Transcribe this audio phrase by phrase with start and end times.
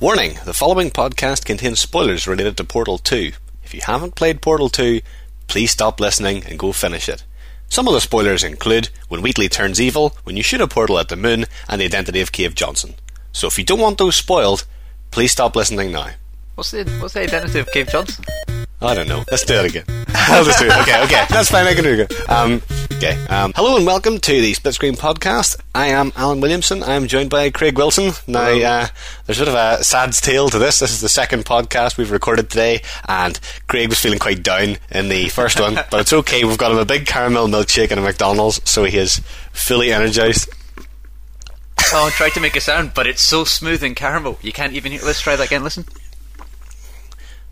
[0.00, 3.32] Warning the following podcast contains spoilers related to Portal 2.
[3.62, 5.00] If you haven't played Portal 2,
[5.46, 7.22] please stop listening and go finish it.
[7.68, 11.08] Some of the spoilers include when Wheatley turns evil, when you shoot a portal at
[11.08, 12.94] the moon, and the identity of Cave Johnson.
[13.32, 14.66] So if you don't want those spoiled,
[15.12, 16.10] please stop listening now.
[16.56, 18.24] What's the what's the identity of Cave Johnson?
[18.82, 19.24] I don't know.
[19.30, 19.84] Let's do it again.
[20.14, 20.76] I'll just do it.
[20.82, 21.24] Okay, okay.
[21.30, 21.66] That's fine.
[21.66, 22.18] I can do it again.
[22.28, 22.62] Um,
[23.04, 23.26] okay.
[23.26, 25.60] Um, hello and welcome to the Split Screen Podcast.
[25.74, 26.82] I am Alan Williamson.
[26.82, 28.12] I am joined by Craig Wilson.
[28.26, 28.86] Now, uh,
[29.26, 30.78] there's sort of a sad tale to this.
[30.78, 35.08] This is the second podcast we've recorded today, and Craig was feeling quite down in
[35.08, 36.44] the first one, but it's okay.
[36.44, 39.20] We've got him a big caramel milkshake and a McDonald's, so he is
[39.52, 40.48] fully energized.
[41.92, 44.38] Oh, I tried to make a sound, but it's so smooth and caramel.
[44.40, 45.02] You can't even hear.
[45.04, 45.62] Let's try that again.
[45.62, 45.84] Listen.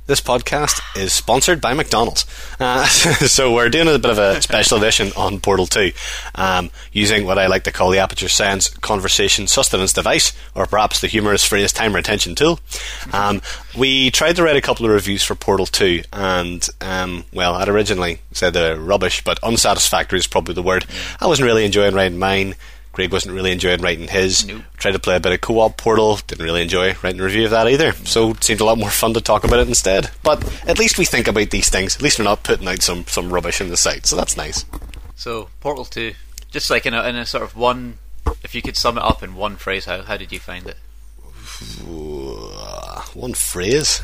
[0.04, 2.26] This podcast is sponsored by McDonald's.
[2.58, 5.92] Uh, so we're doing a bit of a special edition on Portal 2
[6.34, 11.00] um, using what I like to call the Aperture Science Conversation Sustenance Device, or perhaps
[11.00, 12.58] the humorous phrase time retention tool.
[13.12, 13.42] Um,
[13.78, 17.68] we tried to write a couple of reviews for Portal 2, and, um, well, I'd
[17.68, 20.84] originally said they're rubbish, but unsatisfactory is probably the word.
[21.20, 22.56] I wasn't really enjoying writing mine.
[22.92, 24.46] Greg wasn't really enjoying writing his.
[24.46, 24.62] Nope.
[24.76, 26.16] Tried to play a bit of co-op Portal.
[26.26, 27.92] Didn't really enjoy writing a review of that either.
[28.04, 30.10] So it seemed a lot more fun to talk about it instead.
[30.22, 31.96] But at least we think about these things.
[31.96, 34.04] At least we're not putting out some, some rubbish in the site.
[34.06, 34.66] So that's nice.
[35.16, 36.12] So Portal Two,
[36.50, 37.98] just like in a in a sort of one.
[38.44, 40.76] If you could sum it up in one phrase, how how did you find it?
[43.14, 44.02] One phrase.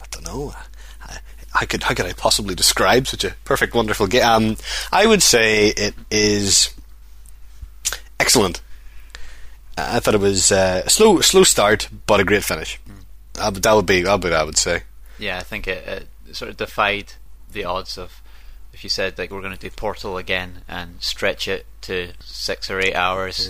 [0.00, 0.54] I don't know.
[1.02, 1.18] I-
[1.52, 4.24] How could how could I possibly describe such a perfect, wonderful game?
[4.24, 4.56] Um,
[4.92, 6.73] I would say it is
[8.20, 8.60] excellent.
[9.76, 12.78] I thought it was uh, a slow slow start, but a great finish.
[13.34, 14.82] But that would be that would be I would say.
[15.18, 17.14] Yeah, I think it, it sort of defied
[17.52, 18.20] the odds of
[18.72, 22.70] if you said like we're going to do Portal again and stretch it to six
[22.70, 23.48] or eight hours.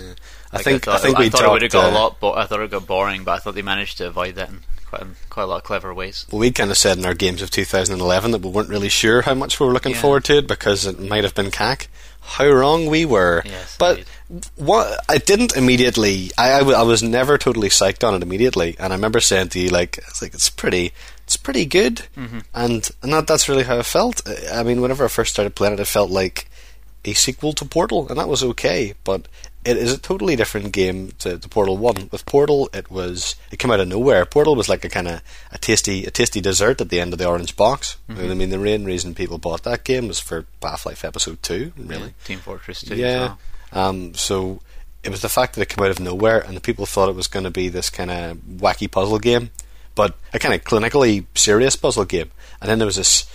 [0.51, 1.99] I Like, think- I thought, think we thought it would have talked, got a uh,
[1.99, 2.19] lot.
[2.19, 4.59] But I thought it got boring, but I thought they managed to avoid that in
[4.85, 6.25] quite in quite a lot of clever ways.
[6.31, 9.21] Well, we kind of said in our games of 2011 that we weren't really sure
[9.23, 10.01] how much we were looking Yeah.
[10.01, 11.87] forward to it because it might have been CAC.
[12.21, 13.43] How wrong we were.
[13.45, 14.11] Yes, but indeed.
[14.55, 16.31] What I didn't immediately.
[16.37, 19.69] I I was never totally psyched on it immediately, and I remember saying to you
[19.69, 20.91] like, "It's like it's pretty,
[21.25, 22.39] it's pretty good," Mm-hmm.
[22.53, 24.21] and and that, that's really how I felt.
[24.51, 26.49] I mean, whenever I first started playing it, it felt like
[27.05, 28.95] a sequel to Portal, and that was okay.
[29.03, 29.27] But
[29.63, 32.09] it is a totally different game to, to Portal One.
[32.11, 34.25] With Portal, it was it came out of nowhere.
[34.25, 35.21] Portal was like a kind of
[35.51, 37.97] a tasty a tasty dessert at the end of the orange box.
[38.09, 41.73] I mean, the main reason people bought that game was for Half Life Episode Two,
[41.77, 42.07] really.
[42.07, 42.95] Yeah, Team Fortress Two.
[42.95, 43.19] Yeah.
[43.19, 43.39] well.
[43.75, 44.61] Um, so
[45.03, 47.15] it was the fact that it came out of nowhere, and the people thought it
[47.15, 49.51] was going to be this kind of wacky puzzle game,
[49.93, 52.31] but a kind of clinically serious puzzle game.
[52.59, 53.29] And then there was this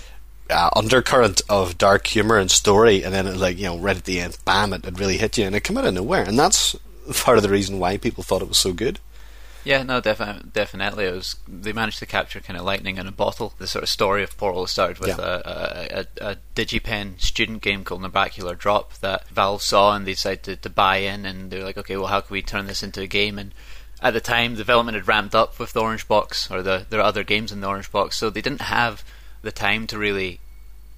[0.50, 4.04] uh, undercurrent of dark humor and story, and then it, like you know, right at
[4.04, 4.72] the end, bam!
[4.72, 6.74] It, it really hit you, and it came out of nowhere, and that's
[7.14, 8.98] part of the reason why people thought it was so good.
[9.64, 11.04] Yeah, no, definitely, definitely.
[11.04, 13.52] It was they managed to capture kind of lightning in a bottle.
[13.58, 15.16] The sort of story of Portal started with Yeah.
[15.18, 20.12] a, a, a, a DigiPen student game called Narbacular Drop that Valve saw and they
[20.12, 22.66] decided to, to buy in, and they were like, okay, well, how can we turn
[22.66, 23.38] this into a game?
[23.38, 23.52] And
[24.02, 27.04] at the time, development had ramped up with the Orange Box, or the there are
[27.04, 29.04] other games in the Orange Box, so they didn't have
[29.42, 30.40] the time to really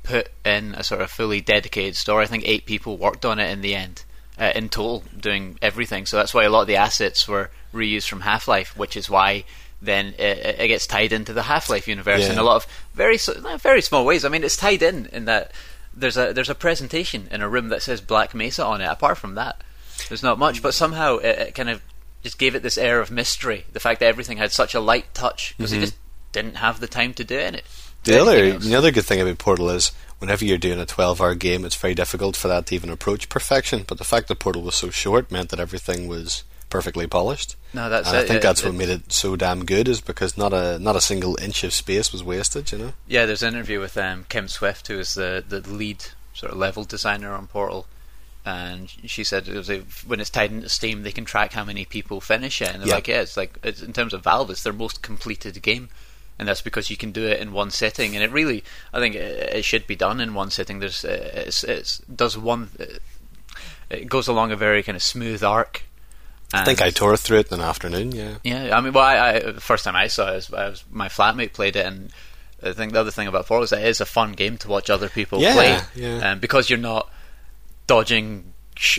[0.04, 2.24] put in a sort of fully dedicated story.
[2.24, 4.04] I think eight people worked on it in the end,
[4.38, 6.06] uh, in total, doing everything.
[6.06, 9.08] So that's why a lot of the assets were reused from Half Life, which is
[9.10, 9.44] why
[9.80, 13.18] then it, it gets tied into the Half Life universe in a lot of very
[13.58, 14.24] very small ways.
[14.24, 15.52] I mean, it's tied in in that
[15.94, 18.86] there's a there's a presentation in a room that says Black Mesa on it.
[18.86, 19.62] Apart from that,
[20.08, 20.62] there's not much.
[20.62, 21.82] But somehow it, it kind of
[22.22, 23.64] just gave it this air of mystery.
[23.72, 25.84] The fact that everything had such a light touch because they mm-hmm.
[25.86, 25.96] just
[26.30, 27.64] didn't have the time to do in it.
[28.04, 28.64] The other, else.
[28.64, 31.94] the other good thing about Portal is whenever you're doing a 12-hour game, it's very
[31.94, 33.84] difficult for that to even approach perfection.
[33.86, 37.54] But the fact that Portal was so short meant that everything was perfectly polished.
[37.74, 40.00] No, that's And I think It- that's what it- made it so damn good, is
[40.00, 42.72] because not a not a single inch of space was wasted.
[42.72, 42.92] You know.
[43.06, 46.58] Yeah, there's an interview with um, Kim Swift, who is the, the lead sort of
[46.58, 47.86] level designer on Portal,
[48.44, 51.64] and she said it was a, when it's tied into Steam, they can track how
[51.64, 52.94] many people finish it, and they're Yeah.
[52.94, 55.90] like, yeah, it's like it's, in terms of Valve, it's their most completed game,
[56.38, 59.14] and that's because you can do it in one sitting, and it really, I think,
[59.14, 60.80] it, it should be done in one sitting.
[60.80, 62.70] There's, it's, it's does one,
[63.90, 65.82] it goes along a very kind of smooth arc.
[66.52, 68.12] I think I tore through it in an afternoon.
[68.12, 68.34] Yeah.
[68.44, 70.84] yeah, I mean, well, I, I, the first time I saw it, was, I was,
[70.90, 72.10] my flatmate played it, and
[72.62, 74.69] I think the other thing about Portal is that it is a fun game to
[74.69, 76.32] watch other people Yeah, play, yeah.
[76.32, 77.10] um, because you're not
[77.87, 78.52] dodging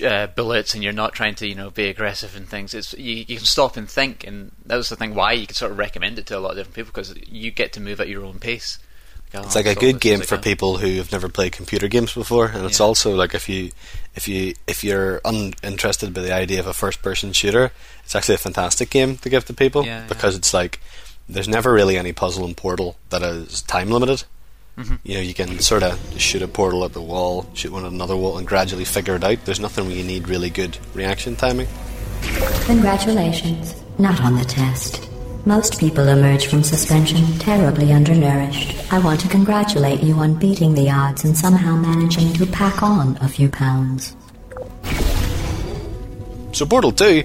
[0.03, 2.73] uh, bullets and you're not trying to, you know, be aggressive and things.
[2.73, 5.55] It's you, you can stop and think, and that was the thing why you could
[5.55, 7.99] sort of recommend it to a lot of different people because you get to move
[7.99, 8.79] at your own pace.
[9.35, 12.45] Oh, It's like a good game for people who have never played computer games before,
[12.47, 12.85] and it's Yeah.
[12.85, 13.71] also like if you
[14.15, 17.71] if you if you're uninterested by the idea of a first person shooter,
[18.05, 20.07] it's actually a fantastic game to give to people Yeah, yeah.
[20.07, 20.79] because it's like
[21.27, 24.23] there's never really any puzzle in Portal that is time limited.
[24.77, 24.99] Mhm.
[25.03, 27.91] You know, you can sort of shoot a portal at the wall, shoot one at
[27.91, 29.45] another wall, and gradually figure it out.
[29.45, 31.67] There's nothing where you need really good reaction timing.
[32.65, 33.75] Congratulations.
[33.99, 35.07] Not on the test.
[35.45, 38.75] Most people emerge from suspension terribly undernourished.
[38.93, 43.17] I want to congratulate you on beating the odds and somehow managing to pack on
[43.19, 44.15] a few pounds.
[46.53, 47.23] So Portal Two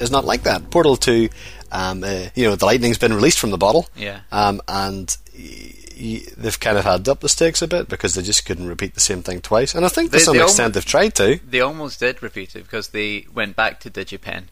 [0.00, 0.70] is not like that.
[0.70, 1.28] Portal Two,
[1.70, 4.20] um, uh, you know, the lightning's been released from the bottle, Yeah.
[4.32, 8.22] um, and y- y- they've kind of had up the stakes a bit because they
[8.22, 9.72] just couldn't repeat the same thing twice.
[9.76, 11.38] And I think to They- some they almo- extent they've tried to.
[11.48, 14.44] They almost did repeat it because they went back to DigiPen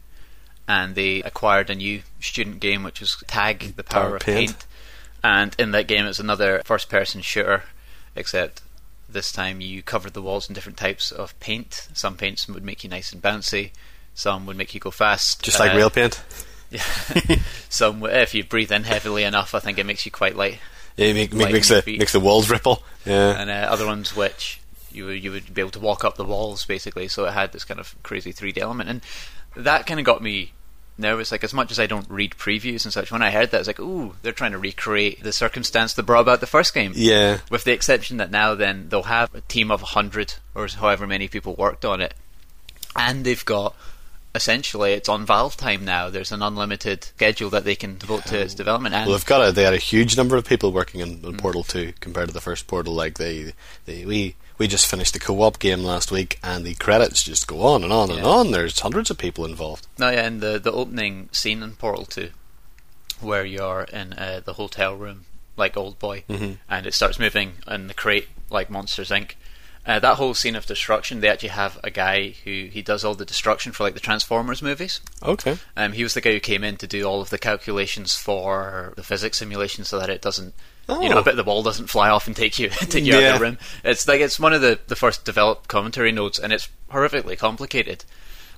[0.67, 4.51] and they acquired a new student game which was Tag: The Power, Power of Paint.
[4.51, 4.65] Paint.
[5.23, 7.63] And in that game, it's another first-person shooter,
[8.15, 8.61] except
[9.07, 11.89] this time you covered the walls in different types of paint.
[11.93, 13.71] Some paints would make you nice and bouncy.
[14.15, 15.43] Some would make you go fast.
[15.43, 16.23] Just like Uh, real paint.
[16.71, 16.81] Yeah.
[17.69, 20.59] Some, if you breathe in heavily enough, I think it makes you quite light.
[20.97, 21.99] Yeah, it make, make, makes the feet.
[21.99, 22.81] makes the walls ripple.
[23.05, 24.59] Yeah, and uh, other ones which
[24.91, 27.07] you would, you would be able to walk up the walls basically.
[27.07, 29.01] So it had this kind of crazy 3D element, and
[29.55, 30.53] that kind of got me
[30.97, 31.31] nervous.
[31.31, 33.59] Like as much as I don't read previews and such, when I heard that, I
[33.61, 36.93] was like, "Ooh, they're trying to recreate the circumstance that brought about the first game."
[36.95, 37.39] yeah.
[37.49, 41.27] With the exception that now then they'll have a team of hundred or however many
[41.27, 42.13] people worked on it,
[42.95, 43.75] and they've got.
[44.33, 46.09] Essentially, it's on Valve time now.
[46.09, 48.95] There's an unlimited schedule that they can devote to its development.
[48.95, 51.31] And Well, they've got a, they had a huge number of people working in, Mm.
[51.31, 52.93] in Portal Two compared to the first Portal.
[52.93, 53.51] Like they,
[53.85, 57.63] they we we just finished the co-op game last week, and the credits just go
[57.63, 58.51] on and on and on.
[58.51, 59.87] There's hundreds of people involved.
[59.97, 62.29] No, yeah, and the the opening scene in Portal Two,
[63.19, 65.25] where you're in uh, the hotel room
[65.57, 66.57] like Old Boy, Mhm.
[66.69, 69.31] and it starts moving in the crate like Monsters Inc.
[69.83, 73.15] Uh, that whole scene of destruction, they actually have a guy who he does all
[73.15, 75.01] the destruction for like the Transformers movies.
[75.23, 75.57] Okay.
[75.75, 78.93] Um, he was the guy who came in to do all of the calculations for
[78.95, 80.53] the physics simulation, so that it doesn't,
[80.89, 81.19] you know, Oh.
[81.19, 83.39] a bit of the wall doesn't fly off and take you take you out of
[83.39, 83.57] the room.
[83.83, 88.03] It's like it's one of the, the first developed commentary notes, and it's horrifically complicated.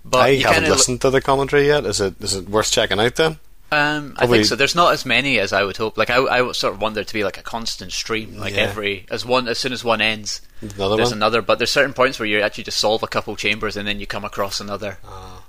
[0.06, 1.86] But I you haven't listened to the commentary yet.
[1.86, 3.40] Is it is it worth checking out then?
[3.72, 4.56] Um, I think so.
[4.56, 5.98] There's not as many as I would hope.
[5.98, 8.38] Like I, I sort of want there to be like a constant stream.
[8.38, 8.62] Like Yeah.
[8.64, 11.18] every as one as soon as one ends, Another there's one.
[11.18, 11.42] another.
[11.42, 14.06] But there's certain points where you actually just solve a couple chambers and then you
[14.06, 15.00] come across another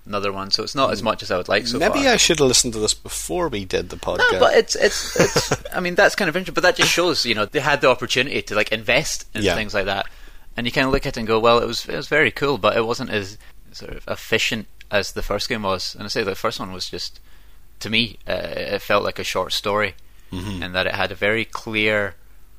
[0.06, 0.50] another one.
[0.50, 1.78] So it's not as much as I would like so.
[1.78, 2.08] Maybe far.
[2.12, 4.32] I should have listened to this before we did the podcast.
[4.32, 5.74] No, but it's it's it's.
[5.74, 6.54] I mean, that's kind of interesting.
[6.54, 9.54] But that just shows, you know, they had the opportunity to like invest in Yeah.
[9.54, 10.06] things like that,
[10.56, 12.30] and you kind of look at it and go, well, it was it was very
[12.30, 13.38] cool, but it wasn't as
[13.72, 15.94] sort of efficient as the first game was.
[15.94, 17.18] And I say the first one was just,
[17.80, 19.94] to me, uh, it felt like a short story,
[20.32, 20.62] Mm-hmm.
[20.62, 22.14] and that it had a very clear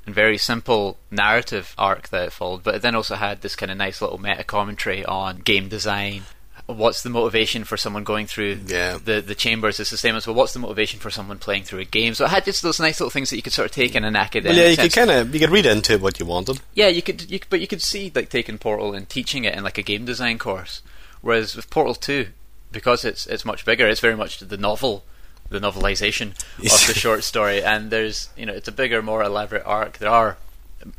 [0.06, 3.71] and very simple narrative arc that it followed, but it then also had this kind
[3.71, 6.24] of nice little meta commentary on game design.
[6.68, 8.98] What's the motivation for someone going through Yeah.
[9.04, 9.80] the the chambers?
[9.80, 10.36] It's the same as well.
[10.36, 12.16] What's the motivation for someone playing through a game?
[12.16, 14.04] So it had just those nice little things that you could sort of take in
[14.04, 14.56] an academic.
[14.58, 16.62] Well, yeah, you could kind of you could read into what you wanted.
[16.74, 19.64] Yeah, you could, you but you could see like taking Portal and teaching it in
[19.64, 20.82] like a game design course.
[21.22, 22.30] Whereas with Portal Two,
[22.72, 25.04] because it's it's much bigger, it's very much the novel,
[25.50, 29.64] the novelization of the short story, and there's you know it's a bigger, more elaborate
[29.68, 30.00] arc.
[30.00, 30.38] There are,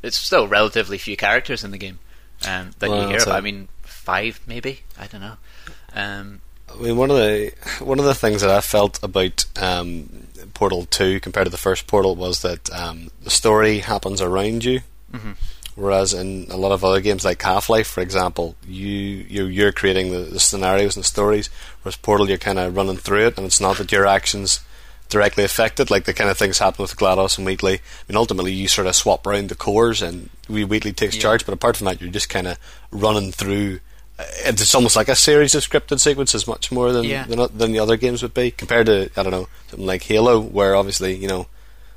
[0.03, 1.99] it's still relatively few characters in the game,
[2.47, 3.35] um, that Well, you hear about.
[3.37, 3.69] I mean,
[4.07, 4.81] five maybe.
[4.99, 5.37] I don't know.
[5.95, 6.41] Um,
[6.73, 10.85] I mean, one of the one of the things that I felt about um, Portal
[10.87, 14.81] Two compared to the first Portal was that um, the story happens around you,
[15.13, 15.33] Mm-hmm.
[15.77, 19.73] whereas in a lot of other games like Half Life, for example, you you're, you're
[19.73, 21.49] creating the, the scenarios and the stories,
[21.83, 24.61] whereas Portal you're kind of running through it, and it's not that your actions
[25.09, 27.75] directly affected, like the kind of things happen with GLaDOS and Wheatley.
[27.75, 31.23] I mean, ultimately you sort of swap around the cores, and we Wheatley takes Yeah.
[31.23, 32.59] charge, but apart from that, you're just kind of
[32.91, 33.79] running through
[34.19, 37.25] it's almost like a series of scripted sequences, much more than Yeah.
[37.25, 38.51] than, than the other games would be.
[38.51, 41.47] Compared to I don't know something like Halo, where obviously you know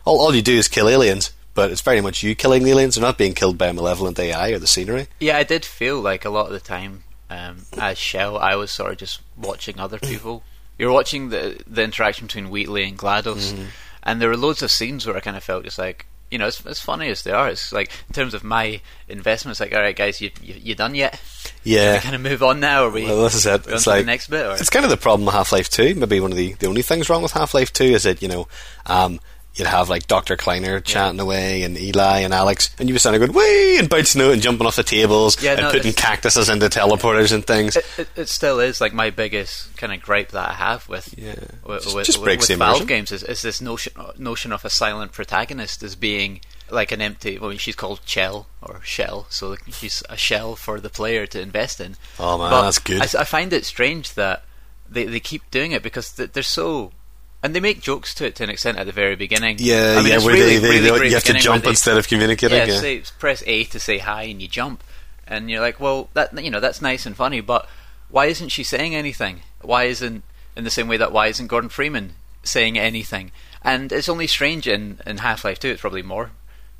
[0.05, 2.95] all all you do is kill aliens, but it's very much you killing the aliens.
[2.95, 5.07] They're not being killed by a malevolent AI or the scenery.
[5.19, 8.71] Yeah, I did feel like a lot of the time um, as Chell, I was
[8.71, 10.43] sort of just watching other people.
[10.77, 13.63] You're watching the the interaction between Wheatley and GLaDOS, Mm-hmm.
[14.03, 16.45] and there were loads of scenes where I kind of felt just like, you know,
[16.45, 19.81] as, as funny as they are, it's like in terms of my investments, like, all
[19.81, 21.19] right, guys, you you, you done yet?
[21.63, 21.95] Yeah.
[21.95, 23.05] we kind of move on now, or we?
[23.05, 23.65] Well, this is it.
[23.67, 25.95] It's like the next bit, or it's kind of the problem with Half Life Two.
[25.95, 28.27] Maybe one of the, the only things wrong with Half Life Two is that you
[28.27, 28.47] know,
[28.85, 29.19] um,
[29.59, 33.19] you'd have like Doctor Kleiner chatting away, and Eli and Alex, and you'd were standing
[33.19, 36.49] going way and bouncing out and jumping off the tables Yeah, and no, putting cactuses
[36.49, 37.75] into teleporters and things.
[37.75, 41.13] It, it, it still is like my biggest kind of gripe that I have with
[41.17, 41.35] Yeah.
[41.65, 44.69] with, Just- with, just with- with Valve games is, is this notion notion of a
[44.69, 47.37] silent protagonist as being like an empty.
[47.39, 51.79] Well, she's called shell or shell, so she's a shell for the player to invest
[51.81, 51.95] in.
[52.19, 53.01] Oh, man, But that's good.
[53.01, 54.45] I, I find it strange that
[54.89, 56.91] they they keep doing it because they're so.
[57.41, 59.55] And they make jokes to it to an extent at the very beginning.
[59.59, 61.69] yeah, I mean, yeah, where really, they, they, really they- you have to jump they-
[61.69, 62.57] instead of communicating.
[62.57, 64.83] yeah, Yeah, say press A to say hi and you jump,
[65.25, 67.69] and you're like, well, that you know that's nice and funny, but
[68.09, 69.41] why isn't she saying anything?
[69.61, 70.23] Why isn't
[70.57, 73.31] in the same way that why isn't Gordon Freeman saying anything?
[73.63, 75.69] And it's only strange in in Half Life Two.
[75.69, 76.31] It's probably more.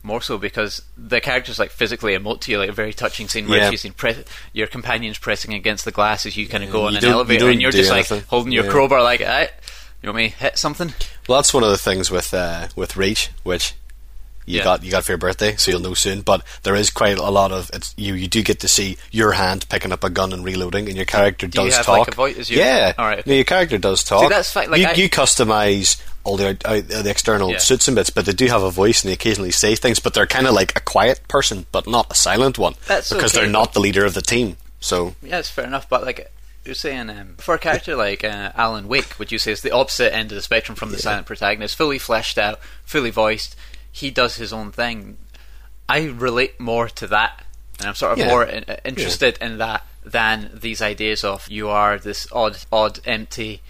[0.04, 3.48] More so because the characters like physically emote to you, like a very touching scene
[3.48, 3.70] where Yeah.
[3.70, 4.24] she's in pre-
[4.54, 7.10] your companions pressing against the glass as you kind of Yeah, go on an don't-
[7.12, 8.72] you elevator, and you're just like holding your Yeah.
[8.72, 9.50] crowbar, like, "Hey,
[10.02, 10.94] you want me to hit something?"
[11.28, 13.74] Well, that's one of the things with uh, with Reach, which
[14.46, 14.64] you Yeah.
[14.64, 16.22] got you got for your birthday, so you'll know soon.
[16.22, 18.14] But there is quite a lot of it's you.
[18.16, 21.06] You do get to see your hand picking up a gun and reloading, and your
[21.06, 22.00] character Do you does have, talk.
[22.00, 22.50] like, a voice?
[22.50, 23.30] Your- yeah, All right, okay.
[23.30, 24.30] No, your character does talk.
[24.30, 27.58] that's fine, like, you, I- you customize all the out, out, the external Yeah.
[27.60, 30.00] suits and bits, but they do have a voice and they occasionally say things.
[30.00, 33.34] But they're kind of like a quiet person, but not a silent one, That's because
[33.36, 34.58] okay, they're not the leader of the team.
[34.82, 36.30] So Yeah, it's fair enough, but like
[36.70, 39.72] you're saying, um, for a character like uh, Alan Wake, would you say is the
[39.72, 43.56] opposite end of the spectrum from the silent protagonist, fully fleshed out, fully voiced,
[43.92, 45.18] he does his own thing.
[45.90, 47.44] I relate more to that,
[47.80, 48.28] and I'm sort of Yeah.
[48.28, 53.00] more in, uh, interested in that than these ideas of you are this odd, odd,
[53.06, 53.62] empty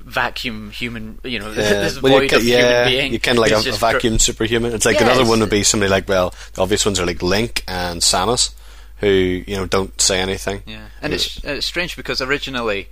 [0.00, 3.12] vacuum human, you know, this well, you void of yeah, human being.
[3.12, 4.72] You're kind of like a, a vacuum superhuman.
[4.72, 7.22] It's like Yeah, another one would be somebody like well, the obvious ones are like
[7.22, 8.54] Link and Samus,
[8.96, 10.62] who you know don't say anything.
[10.66, 12.88] Yeah, and it's it's strange because originally,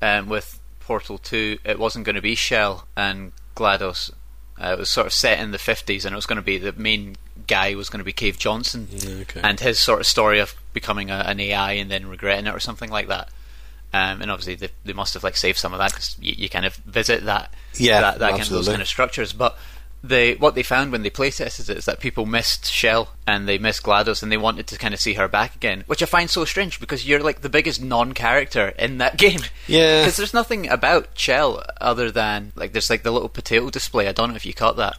[0.00, 4.12] um, with Portal Two, it wasn't going to be Chell and GLaDOS.
[4.60, 6.58] Uh, it was sort of set in the fifties, and it was going to be
[6.58, 8.88] the main guy was going to be Cave Johnson,
[9.22, 9.40] okay.
[9.42, 12.60] and his sort of story of becoming a, an AI and then regretting it or
[12.60, 13.28] something like that.
[13.92, 16.48] Um, and obviously, they, they must have like saved some of that because you, you
[16.48, 19.32] kind of visit that, Yeah, that, that kind of those kind of structures.
[19.32, 19.56] But
[20.02, 23.58] they what they found when they playtested it is that people missed Chell and they
[23.58, 26.30] missed GLaDOS and they wanted to kind of see her back again, which I find
[26.30, 29.40] so strange because you're like the biggest non-character in that game.
[29.66, 30.02] Yeah.
[30.02, 34.06] because there's nothing about Chell other than like there's like the little potato display.
[34.08, 34.98] I don't know if you caught that.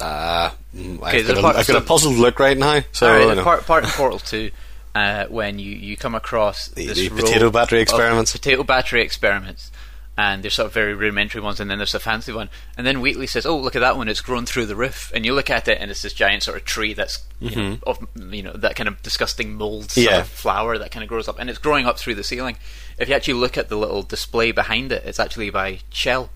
[0.00, 2.80] Uh, I've, got a, I've got a puzzled look right now.
[2.92, 4.50] So right, part part in Portal Two.
[4.94, 8.30] Uh, when you, you come across The- this the potato battery of experiments.
[8.32, 9.72] potato battery experiments,
[10.16, 13.00] and there's sort of very rudimentary ones, and then there's a fancy one, and then
[13.00, 14.08] Wheatley says, "Oh, look at that one!
[14.08, 16.56] It's grown through the roof." And you look at it, and it's this giant sort
[16.56, 20.14] of tree that's you know of you know that kind of disgusting mold sort Mm-hmm.
[20.14, 20.20] Yeah.
[20.20, 22.56] of flower that kind of grows up, and it's growing up through the ceiling.
[22.98, 26.30] If you actually look at the little display behind it, it's actually by Chell,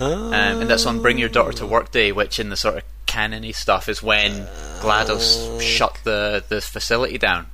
[0.00, 2.82] um, and that's on Bring Your Daughter to Work Day, which in the sort of
[3.06, 4.46] canony stuff is when
[4.82, 7.46] GLaDOS shut the the facility down.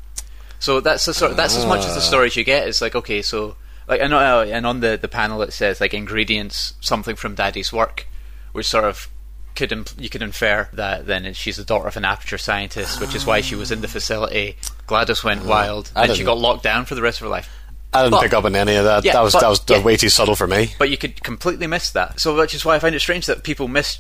[0.59, 1.31] So that's the sort.
[1.33, 2.67] of, That's as much as the stories you get.
[2.67, 3.57] It's like okay, so
[3.89, 7.73] like know, uh, and on the the panel it says like ingredients, something from Daddy's
[7.73, 8.07] work,
[8.53, 9.09] which sort of
[9.55, 13.15] could imp- you could infer that then she's the daughter of an aperture scientist, which
[13.15, 14.57] is why she was in the facility.
[14.89, 17.49] GLaDOS went wild, I and she got locked down for the rest of her life.
[17.93, 19.05] I didn't but- pick up on any of that.
[19.05, 19.83] Yeah, that was but- that was yeah.
[19.83, 20.73] way too subtle for me.
[20.79, 22.19] But you could completely miss that.
[22.19, 23.99] So which is why I find it strange that people miss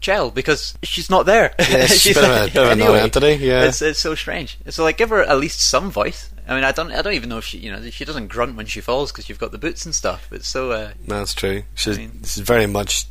[0.00, 1.54] Chell because she's not there.
[1.58, 3.64] Yeah, she's a bit of a- bit of a Anyway, non-entity, yeah.
[3.64, 4.58] it's it's so strange.
[4.70, 6.30] So like, give her at least some voice.
[6.48, 8.56] I mean, I don't I don't even know if she you know she doesn't grunt
[8.56, 10.28] when she falls because you've got the boots and stuff.
[10.32, 11.64] It's so uh, That's true.
[11.74, 13.04] She's, mean- she's very much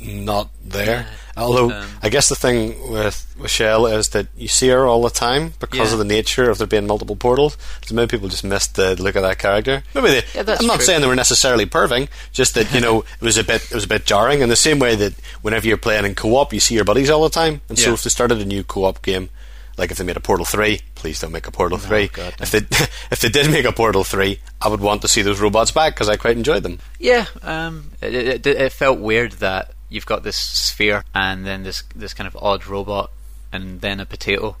[0.00, 1.06] not there.
[1.36, 5.02] Although Um, I guess the thing with with Chell is that you see her all
[5.02, 5.92] the time because Yeah.
[5.94, 7.56] of the nature of there being multiple portals.
[7.86, 9.82] So maybe people just missed the look of that character.
[9.94, 10.22] Maybe they.
[10.34, 10.84] Yeah, that's I'm not true.
[10.84, 12.08] saying they were necessarily perving.
[12.32, 14.42] Just that you know it was a bit it was a bit jarring.
[14.42, 17.22] In the same way that whenever you're playing in co-op, you see your buddies all
[17.22, 17.60] the time.
[17.68, 19.30] And so if they started a new co-op game.
[19.76, 22.08] Like if they made a Portal Three, please don't make a Portal Three.
[22.08, 22.58] God, if they
[23.10, 25.94] if they did make a Portal Three, I would want to see those robots back
[25.94, 26.78] because I quite enjoyed them.
[26.98, 27.26] yeah.
[27.42, 32.14] Um, it, it, it felt weird that you've got this sphere and then this this
[32.14, 33.10] kind of odd robot
[33.52, 34.56] and then a potato,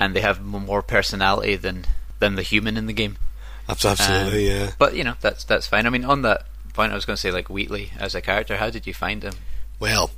[0.00, 1.84] and they have more personality than
[2.18, 3.16] than the human in the game.
[3.68, 4.70] Absolutely, Um, yeah.
[4.78, 5.86] But you know that's that's fine.
[5.86, 8.56] I mean, on that point, I was going to say like Wheatley as a character.
[8.56, 9.34] How did you find him?
[9.78, 10.10] Well,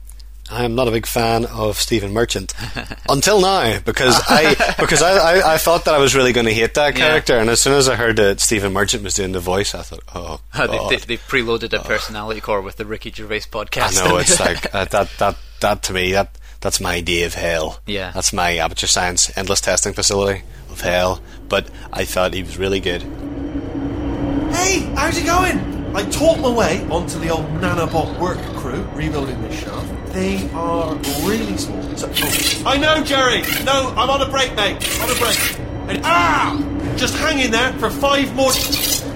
[0.51, 2.53] I am not a big fan of Stephen Merchant
[3.09, 6.53] until now because I because I, I, I thought that I was really going to
[6.53, 7.07] hate that Yeah.
[7.09, 9.83] character, and as soon as I heard that Stephen Merchant was doing the voice, I
[9.83, 10.91] thought, oh, they, God.
[10.91, 14.01] they, they preloaded a personality core with the Ricky Gervais podcast.
[14.03, 17.35] I know it's like uh, that that that to me that that's my day of
[17.35, 17.81] hell.
[17.87, 18.11] Yeah.
[18.11, 21.23] that's my aperture science endless testing facility of hell.
[21.49, 23.03] But I thought he was really good.
[24.53, 25.59] Hey, how's it going?
[25.97, 29.93] I talked my way onto the old nanobot work crew rebuilding this shaft.
[30.13, 31.83] They are really small.
[31.97, 33.43] So, oh, I know, Jerry.
[33.65, 34.77] No, I'm on a break, mate.
[35.01, 35.59] On a break.
[35.89, 36.95] And, ah!
[36.97, 38.53] Just hang in there for five more.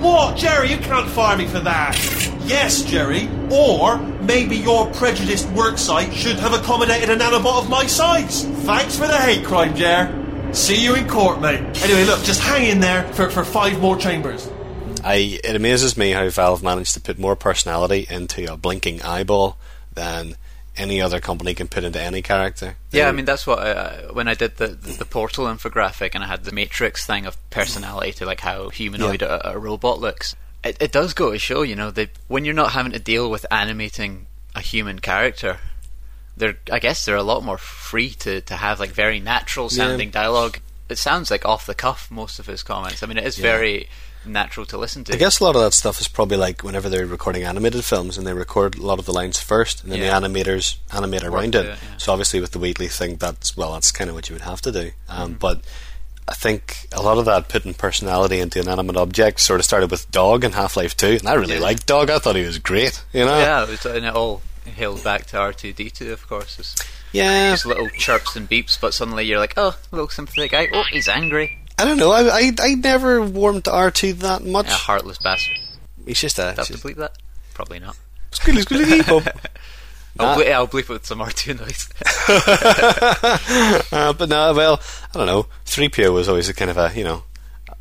[0.00, 0.70] What, Jerry?
[0.70, 1.96] You can't fire me for that.
[2.44, 3.28] Yes, Jerry.
[3.50, 8.44] Or maybe your prejudiced worksite should have accommodated a nanobot of my size.
[8.44, 10.52] Thanks for the hate crime, Jer.
[10.52, 11.60] See you in court, mate.
[11.82, 14.48] Anyway, look, just hang in there for, for five more chambers.
[15.02, 19.58] I it amazes me how Valve managed to put more personality into a blinking eyeball
[19.92, 20.36] than
[20.76, 22.76] any other company can put into any character.
[22.90, 26.26] Yeah, I mean that's what I, when I did the the Portal infographic and I
[26.26, 29.40] had the Matrix thing of personality to like how humanoid Yeah.
[29.44, 30.34] a, a robot looks.
[30.64, 33.30] It, it does go to show, you know, that when you're not having to deal
[33.30, 35.58] with animating a human character,
[36.36, 40.10] they're I guess they're a lot more free to, to have like very natural sounding
[40.10, 40.58] dialogue.
[40.88, 43.02] It sounds like off the cuff most of his comments.
[43.02, 43.42] I mean, it is Yeah.
[43.42, 43.88] very
[44.26, 45.14] natural to listen to.
[45.14, 48.16] I guess a lot of that stuff is probably like whenever they're recording animated films
[48.18, 50.18] and they record a lot of the lines first and then Yeah.
[50.18, 51.66] the animators animate around it.
[51.66, 51.96] it, yeah.
[51.98, 54.60] So obviously with the Wheatley thing, that's well, that's kind of what you would have
[54.62, 54.90] to do.
[55.08, 55.38] Um, Mm-hmm.
[55.38, 55.60] But
[56.26, 60.10] I think a lot of that putting personality into inanimate objects sort of started with
[60.10, 61.60] Dog in Half Life Two, and I really Yeah.
[61.60, 62.08] liked Dog.
[62.08, 63.02] I thought he was great.
[63.12, 66.12] You know, yeah, it was, and it all hails back to R two D two,
[66.14, 66.58] of course.
[66.58, 66.74] It's
[67.12, 67.50] yeah.
[67.50, 70.68] just little chirps and beeps, but suddenly you're like, oh, a little sympathetic guy.
[70.72, 71.58] Oh, he's angry.
[71.78, 72.12] I don't know.
[72.12, 74.68] I, I I never warmed to R two that much.
[74.68, 75.58] A heartless bastard.
[76.06, 77.16] He's just a Do I have he's to bleep that?
[77.54, 77.96] Probably not.
[78.30, 79.24] squealy squealy bum.
[80.18, 81.88] I'll, ble- I'll bleep it with some R2 noise.
[83.92, 84.80] uh, but no, well,
[85.12, 85.46] I don't know.
[85.66, 87.24] 3PO was always a kind of a, you know,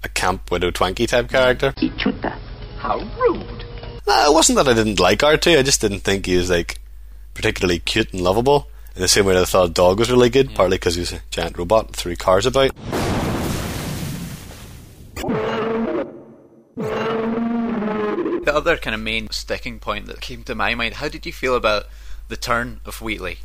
[0.04, 1.76] a camp Widow Twankey type character.
[2.78, 3.66] How rude.
[4.08, 6.80] No, it wasn't that I didn't like R2, I just didn't think he was, like,
[7.36, 8.68] particularly cute and lovable.
[8.96, 11.14] In the same way that I thought Dog was really good, partly because he was
[11.14, 12.72] a giant robot that threw cars about.
[18.54, 21.34] The other kind of main sticking point that came to my mind, how did you
[21.34, 21.88] feel about
[22.28, 23.40] the turn of Wheatley?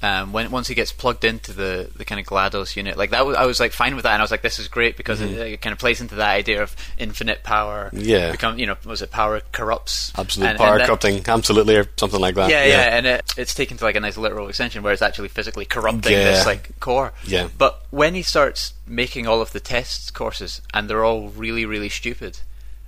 [0.00, 3.26] Um, when once he gets plugged into the, the kind of GLaDOS unit, like that,
[3.26, 5.20] was, I was like fine with that, and I was like, this is great because
[5.20, 7.90] it, it kind of plays into that idea of infinite power.
[7.92, 8.04] Mm-hmm.
[8.08, 8.30] Yeah.
[8.30, 10.12] become you know, was it power corrupts?
[10.16, 12.48] Absolute And- power and that- corrupting, absolutely, or something like that.
[12.48, 15.28] Yeah, yeah, and it, it's taken to like a nice literal extension where it's actually
[15.28, 16.24] physically corrupting Yeah.
[16.24, 17.12] this like core.
[17.26, 17.48] Yeah.
[17.58, 21.90] But when he starts making all of the test courses and they're all really, really
[21.90, 22.38] stupid,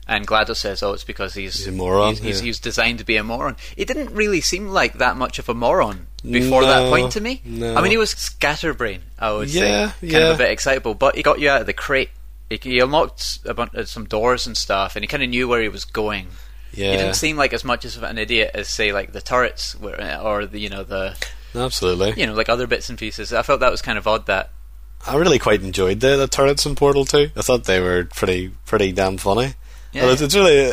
[0.09, 2.45] and GLaDOS says, "Oh, it's because he's, He's a moron, He's, he's, yeah.
[2.47, 5.55] he's designed to be a moron." He didn't really seem like that much of a
[5.55, 7.41] moron before that point to me.
[7.45, 7.75] no.
[7.77, 9.03] I mean, he was scatterbrain.
[9.19, 11.67] I would Yeah, say, kind of a bit excitable, but he got you out of
[11.67, 12.11] the crate.
[12.51, 15.47] He, he unlocked a bunch, uh, some doors and stuff, and he kind of knew
[15.49, 16.29] where he was going.
[16.73, 16.91] Yeah.
[16.93, 19.97] He didn't seem like as much of an idiot as say like the turrets were,
[20.23, 21.17] or the you know the
[21.55, 22.15] Absolutely.
[22.21, 23.33] you know like other bits and pieces.
[23.33, 24.51] I felt that was kind of odd that
[25.07, 27.31] I really quite enjoyed the, the turrets in Portal 2.
[27.35, 29.55] I thought they were pretty pretty damn funny.
[29.93, 30.03] Yeah.
[30.03, 30.73] Well, it's, it's really uh,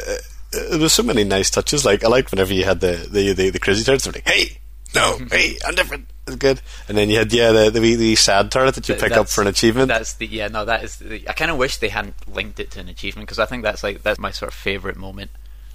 [0.70, 1.86] there was so many nice touches.
[1.86, 4.06] Like I like whenever you had the the the, the crazy turrets.
[4.06, 4.60] They're like, hey,
[4.96, 6.08] no, hey, I'm different.
[6.28, 6.62] It's good.
[6.88, 9.18] And then you had yeah the the, wee- the sad turret that you Th- pick
[9.18, 9.88] up for an achievement.
[9.88, 12.72] That's the yeah no that is the, I kind of wish they hadn't linked it
[12.72, 15.32] to an achievement because I think that's like that's my sort of favorite moment.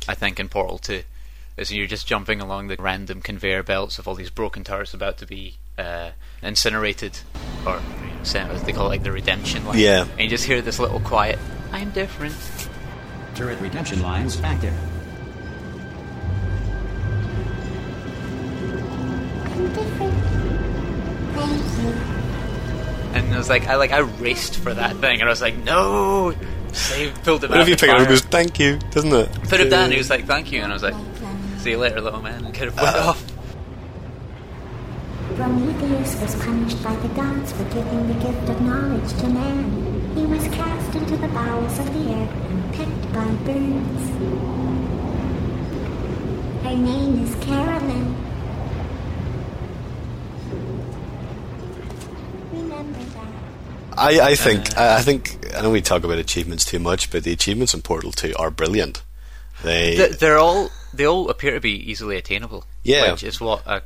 [0.08, 1.02] I think in Portal Two
[1.56, 5.18] is you're just jumping along the random conveyor belts of all these broken turrets about
[5.18, 6.10] to be uh,
[6.42, 7.18] incinerated
[7.66, 7.80] or
[8.24, 9.78] you know, they call it like the redemption line.
[9.78, 10.06] Yeah.
[10.12, 11.38] and you just hear this little quiet.
[11.70, 12.34] I'm different.
[13.34, 14.74] Turret redemption lines active.
[23.14, 25.56] And I was like, I like, I raced for that thing, and I was like,
[25.58, 26.34] no,
[26.72, 27.62] save, pulled him What out.
[27.62, 28.00] if you of pick it up?
[28.02, 29.30] It goes, thank you, doesn't it?
[29.48, 29.90] Put him down.
[29.90, 30.94] He was like, "Thank you," and I was like,
[31.58, 33.22] "See you later, little man." And kind of went off.
[35.36, 40.12] Prometheus was punished by the gods for giving the gift of knowledge to man.
[40.14, 44.08] He was cast into the bowels of the earth and pecked by birds.
[46.64, 48.16] Her name is Carolyn.
[52.52, 53.98] Remember that.
[53.98, 57.24] I, I think I, I think I know we talk about achievements too much, but
[57.24, 59.02] the achievements in Portal Two are brilliant.
[59.62, 62.64] They Th- They're all they all appear to be easily attainable.
[62.82, 63.12] Yeah.
[63.12, 63.82] which is what I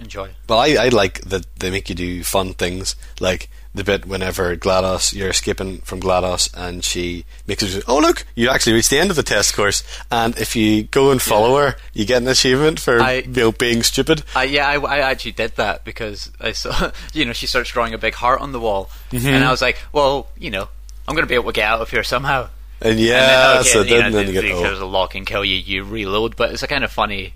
[0.00, 0.30] enjoy.
[0.48, 4.56] well, I, I like that they make you do fun things, like the bit whenever
[4.56, 8.98] GLaDOS you're escaping from GLaDOS and she makes you oh look you actually reached the
[8.98, 12.26] end of the test course and if you go and follow her you get an
[12.26, 14.24] achievement for I- you know, being stupid.
[14.34, 17.94] I, yeah, I, I actually did that because I saw, you know, she starts drawing
[17.94, 19.26] a big heart on the wall, Mm-hmm.
[19.28, 20.68] and I was like, well, you know,
[21.06, 22.48] I'm going to be able to get out of here somehow.
[22.80, 24.62] And And yeah, then, okay, so then, know, then you get oh.
[24.62, 27.34] there's a lock and kill you, you reload, but it's a kind of funny.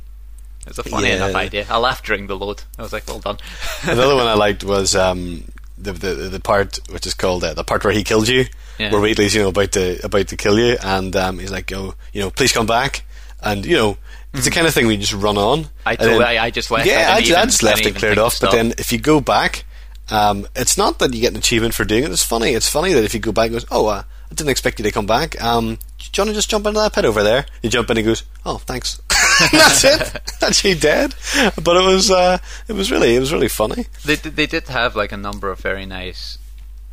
[0.67, 1.17] It's a funny Yeah.
[1.17, 1.67] enough idea.
[1.69, 2.63] I laughed during the load.
[2.79, 3.37] I was like, well done.
[3.83, 5.45] Another one I liked was um,
[5.85, 8.47] the, the the part which is called uh, the part where he killed you,
[8.79, 8.91] Yeah.
[8.93, 11.95] where Wheatley's you know about to about to kill you, and um, he's like, "Oh,
[12.13, 13.05] you know, please come back."
[13.47, 13.99] and you know
[14.33, 15.65] it's the kind of thing we just run on.
[15.65, 15.89] Mm-hmm.
[15.89, 18.41] I then- I- I just left- Yeah, I, I even- just left it cleared off.
[18.41, 19.65] But then if you go back,
[20.11, 22.11] um, it's not that you get an achievement for doing it.
[22.11, 22.51] It's funny.
[22.55, 24.83] It's funny that if you go back and goes, oh, uh, I didn't expect you
[24.85, 25.41] to come back.
[25.43, 27.45] Um, do you want to just jump into that pit over there?
[27.63, 29.01] You jump in and he goes, oh, thanks.
[29.53, 30.21] That's it.
[30.43, 31.15] Actually dead.
[31.63, 33.87] But it was uh, it was really it was really funny.
[34.05, 36.39] They they did have like a number of very nice,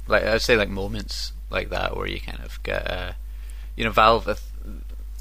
[0.08, 3.12] like I'd say like moments like that where you kind of get, uh,
[3.76, 4.28] you know, Valve.
[4.28, 4.36] I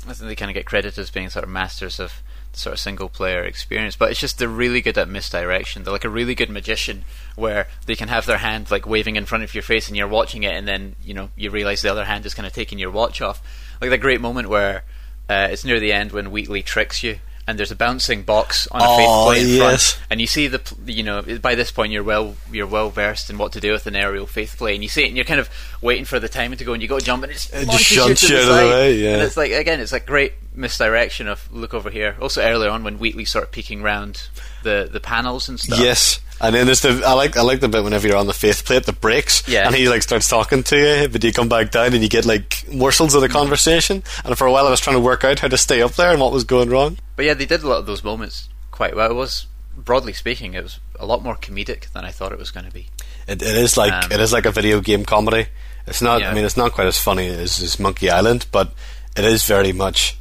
[0.08, 2.80] I think they kind of get credited as being sort of masters of sort of
[2.80, 5.82] single player experience, but it's just they're really good at misdirection.
[5.84, 7.04] They're like a really good magician
[7.36, 10.08] where they can have their hand like waving in front of your face and you're
[10.08, 12.78] watching it, and then you know you realize the other hand is kind of taking
[12.78, 13.42] your watch off.
[13.80, 14.84] Like that great moment where
[15.30, 17.18] uh, it's near the end when Wheatley tricks you.
[17.46, 19.92] And there's a bouncing box on a Oh, faith plate in yes.
[19.94, 23.28] front, and you see the you know by this point you're well you're well versed
[23.28, 25.24] in what to do with an aerial faith plate, and you see it and you're
[25.24, 25.48] kind of
[25.80, 27.90] waiting for the timing to go, and you go jump and it just, It just
[27.90, 29.14] you shunts to you of the way, yeah.
[29.14, 32.14] And it's like again, it's like great misdirection of look over here.
[32.20, 34.28] Also earlier on when Wheatley sort of peeking round
[34.62, 35.80] the the panels and stuff.
[35.80, 36.20] Yes.
[36.40, 38.64] And then there's the I like I like the bit whenever you're on the faith
[38.64, 39.66] plate that breaks Yeah.
[39.66, 42.24] and he like starts talking to you but you come back down and you get
[42.24, 45.40] like morsels of the conversation and for a while I was trying to work out
[45.40, 46.98] how to stay up there and what was going wrong.
[47.16, 49.10] But yeah, they did a lot of those moments quite well.
[49.10, 52.50] It was broadly speaking, it was a lot more comedic than I thought it was
[52.50, 52.88] going to be.
[53.28, 55.46] It, it is like Um, it is like a video game comedy.
[55.86, 56.20] It's not.
[56.20, 56.30] Yeah.
[56.30, 58.72] I mean, it's not quite as funny as, as Monkey Island, but
[59.16, 60.16] it is very much.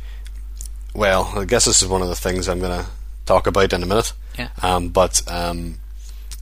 [0.94, 2.90] Well, I guess this is one of the things I'm going to
[3.26, 4.14] talk about in a minute.
[4.38, 4.50] Yeah.
[4.62, 5.79] Um, but um,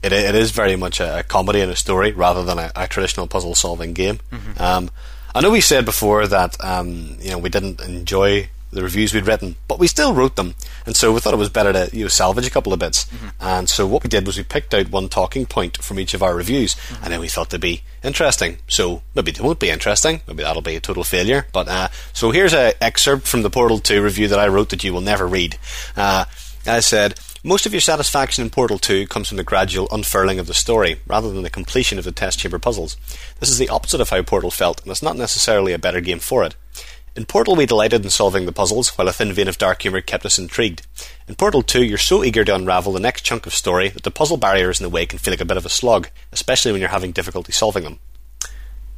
[0.02, 3.26] it it is very much a, comedy and a story rather than a, a traditional
[3.26, 4.18] puzzle solving game.
[4.32, 4.62] Mm-hmm.
[4.62, 4.90] Um,
[5.34, 9.26] I know we said before that um, you know we didn't enjoy the reviews we'd
[9.26, 12.04] written, but we still wrote them, and so we thought it was better to you
[12.04, 13.06] know, salvage a couple of bits.
[13.06, 13.28] Mm-hmm.
[13.40, 16.22] And so what we did was we picked out one talking point from each of
[16.22, 17.04] our reviews, Mm-hmm.
[17.04, 18.58] and then we thought they'd be interesting.
[18.68, 21.46] So maybe they won't be interesting, maybe that'll be a total failure.
[21.50, 24.84] But uh, so here's an excerpt from the Portal 2 review that I wrote that
[24.84, 25.56] you will never read.
[25.96, 26.26] Uh,
[26.66, 27.18] I said.
[27.48, 31.00] Most of your satisfaction in Portal 2 comes from the gradual unfurling of the story,
[31.06, 32.98] rather than the completion of the test chamber puzzles.
[33.40, 36.18] This is the opposite of how Portal felt, and it's not necessarily a better game
[36.18, 36.54] for it.
[37.16, 40.02] In Portal, we delighted in solving the puzzles, while a thin vein of dark humour
[40.02, 40.86] kept us intrigued.
[41.26, 44.10] In Portal 2, you're so eager to unravel the next chunk of story that the
[44.10, 46.82] puzzle barriers in the way can feel like a bit of a slog, especially when
[46.82, 47.98] you're having difficulty solving them.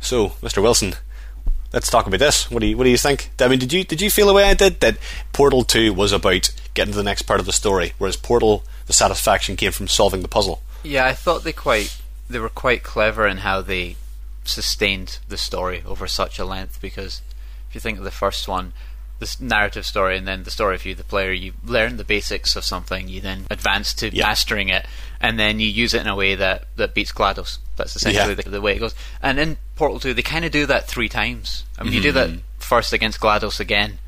[0.00, 0.60] So, Mr.
[0.60, 0.94] Wilson,
[1.72, 2.50] let's talk about this.
[2.50, 3.30] What do you What do you think?
[3.38, 4.96] I mean, did you did you feel the way I did that
[5.32, 8.92] Portal Two was about getting into the next part of the story, whereas Portal, the
[8.92, 10.62] satisfaction came from solving the puzzle.
[10.82, 11.96] Yeah, I thought they quite
[12.28, 13.96] they were quite clever in how they
[14.44, 17.22] sustained the story over such a length because
[17.68, 18.72] if you think of the first one
[19.18, 22.56] this narrative story and then the story of you the player you learn the basics
[22.56, 24.26] of something you then advance to Yeah.
[24.26, 24.86] mastering it
[25.20, 28.42] and then you use it in a way that, that beats GLaDOS that's essentially Yeah.
[28.42, 31.08] the, the way it goes and in Portal 2 they kind of do that three
[31.10, 32.36] times I mean you do Mm-hmm.
[32.36, 33.98] that first against GLaDOS again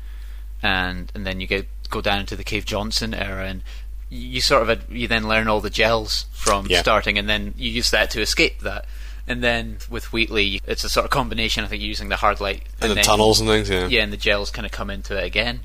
[0.63, 3.61] and and then you get go down into the Cave Johnson era and
[4.09, 6.81] you sort of ad- you then learn all the gels from Yeah.
[6.81, 8.85] starting and then you use that to escape that
[9.27, 12.63] and then with Wheatley it's a sort of combination I think using the hard light
[12.81, 13.87] And, the then- tunnels and things, yeah.
[13.87, 15.61] yeah and the gels kind of come into it again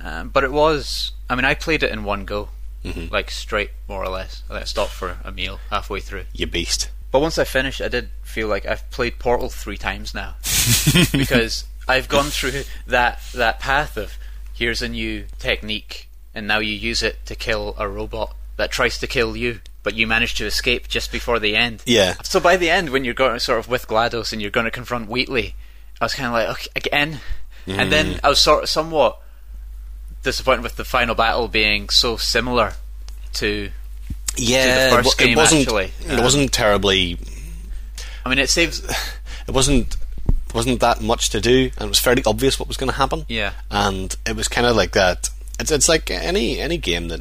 [0.00, 2.48] um, but it was I mean I played it in one go
[2.84, 3.10] Mm-hmm.
[3.14, 6.90] like straight more or less I I stopped for a meal halfway through You beast.
[7.10, 10.34] but once I finished, I did feel like I've played Portal three times now
[11.12, 14.18] because I've gone through that that path of
[14.54, 18.98] here's a new technique, and now you use it to kill a robot that tries
[18.98, 21.82] to kill you, but you manage to escape just before the end.
[21.84, 22.14] Yeah.
[22.22, 24.70] So by the end, when you're going sort of with GLaDOS and you're going to
[24.70, 25.54] confront Wheatley,
[26.00, 27.20] I was kind of like okay, again,
[27.66, 29.18] and then I was sort of somewhat
[30.22, 32.74] disappointed with the final battle being so similar
[33.34, 33.70] to.
[34.36, 35.60] Yeah, the first it, game, it wasn't.
[35.62, 35.92] actually.
[36.06, 37.18] It Um, wasn't terribly.
[38.24, 38.82] I mean, it saves.
[39.46, 39.94] It wasn't.
[40.54, 43.26] Wasn't that much to do, and it was fairly obvious what was going to happen.
[43.28, 43.52] Yeah.
[43.70, 45.28] and it was kind of like that.
[45.60, 47.20] It's it's like any any game that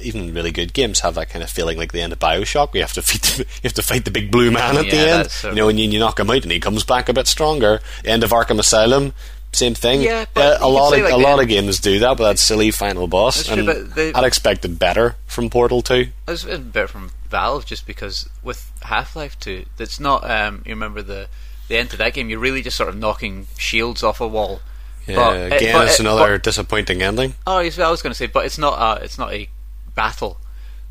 [0.00, 2.72] even really good games have that kind of feeling like the end of Bioshock.
[2.72, 4.84] where You have to fight the, you have to fight the big blue man at
[4.90, 5.08] the end.
[5.24, 7.08] that's sort You know, of- and you, you knock him out, and he comes back
[7.08, 7.80] a bit stronger.
[8.04, 9.12] End of Arkham Asylum.
[9.54, 10.00] Same thing.
[10.00, 12.38] Yeah, but Uh, a lot of like a lot of games do that, but that
[12.38, 13.44] silly final boss.
[13.46, 16.08] True, and they- I'd expected better from Portal Two.
[16.26, 20.28] It was a bit from Valve just because with Half Life 2, that's not.
[20.28, 21.28] Um, you remember the
[21.72, 22.28] the end of that game?
[22.30, 24.60] You're really just sort of knocking shields off a wall.
[25.06, 27.34] Yeah, But it- again, but it's it- another but- disappointing ending.
[27.46, 29.00] oh, I was going to say, but it's not.
[29.00, 29.48] A, it's not a
[29.94, 30.38] battle.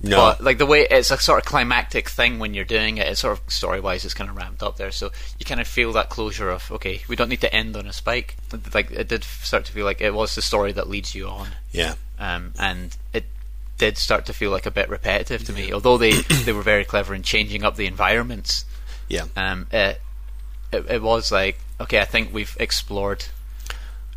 [0.04, 0.18] No.
[0.18, 3.20] But like the way it's a sort of climactic thing when you're doing it, it's
[3.22, 5.94] sort of story wise, it's kind of ramped up there, so you kind of feel
[5.94, 8.36] that closure of okay, we don't need to end on a spike.
[8.74, 11.50] Like it did start to feel like it was the story that leads you on
[11.72, 11.94] Yeah.
[12.18, 13.26] um, and it
[13.78, 15.72] did start to feel like a bit repetitive to me.
[15.72, 16.14] Although they
[16.46, 18.66] they were very clever in changing up the environments,
[19.08, 19.26] Yeah.
[19.38, 20.02] um, it,
[20.72, 23.26] it it was like okay, I think we've explored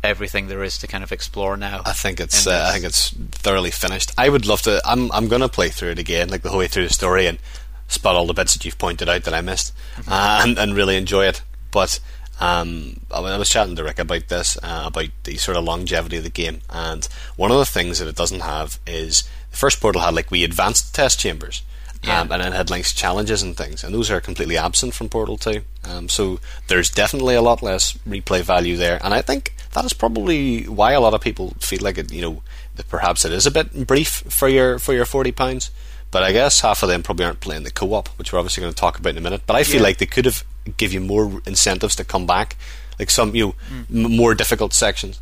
[0.03, 1.81] everything there is to kind of explore now.
[1.85, 4.11] I think it's uh, I think it's thoroughly finished.
[4.17, 4.81] I would love to.
[4.85, 7.39] I'm I'm gonna play through it again, like the whole way through the story, and
[7.87, 10.11] spot all the bits that you've pointed out that I missed, Mm-hmm.
[10.11, 11.41] uh, and and really enjoy it.
[11.71, 11.99] But
[12.39, 16.17] um, I I was chatting to Rick about this, uh, about the sort of longevity
[16.17, 19.81] of the game, and one of the things that it doesn't have is the first
[19.81, 21.63] Portal had like we advanced test chambers.
[22.05, 22.21] Yeah.
[22.21, 25.37] Um, and it had like challenges and things, and those are completely absent from Portal
[25.37, 25.61] 2.
[25.85, 29.93] Um, so there's definitely a lot less replay value there, and I think that is
[29.93, 32.11] probably why a lot of people feel like it.
[32.11, 32.43] You know,
[32.75, 35.71] that perhaps it is a bit brief for your for your forty pounds.
[36.11, 38.73] But I guess half of them probably aren't playing the co-op, which we're obviously going
[38.73, 39.41] to talk about in a minute.
[39.45, 39.83] But I feel Yeah.
[39.87, 40.45] like they could have
[40.77, 42.55] give you more incentives to come back,
[42.99, 43.55] like some you know,
[43.89, 44.05] Hmm.
[44.05, 45.19] m- more difficult sections.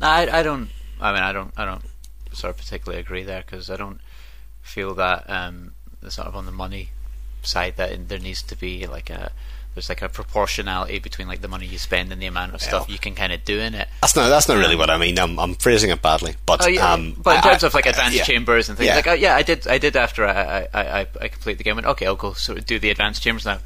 [0.00, 0.70] No, I, I don't.
[1.00, 1.52] I mean, I don't.
[1.56, 1.82] I don't
[2.32, 4.00] sort of particularly agree there because I don't
[4.62, 5.72] feel that um,
[6.08, 6.90] sort of on the money
[7.42, 9.30] side that there needs to be like a
[9.74, 12.86] there's like a proportionality between like the money you spend and the amount of stuff
[12.88, 12.94] Yeah.
[12.94, 13.88] you can kind of do in it.
[14.00, 15.18] That's not that's not really what I mean.
[15.18, 17.84] I'm, I'm phrasing it badly, but Oh, yeah, um, but in terms I- of like
[17.86, 18.24] advanced yeah.
[18.24, 18.96] chambers and things, Yeah.
[18.96, 21.74] like uh, yeah, I did, I did after I, I, I, I complete the game.
[21.76, 23.58] Went okay, I'll go sort of do the advanced chambers now.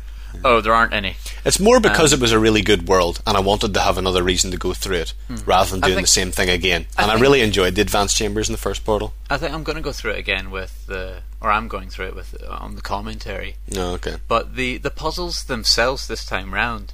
[0.45, 1.17] Oh, there aren't any.
[1.45, 3.99] It's more because Um, it was a really good world, and I wanted to have
[3.99, 5.15] another reason to go through it
[5.47, 5.87] rather than Hmm.
[5.87, 6.87] Doing think- the same thing again.
[6.97, 9.13] I And I, really enjoyed the advanced chambers in the first Portal.
[9.29, 12.07] I think I'm going to go through it again with the, or I'm going through
[12.09, 13.57] it with uh, on the commentary.
[13.73, 14.17] No, okay.
[14.29, 16.93] But the the puzzles themselves this time round,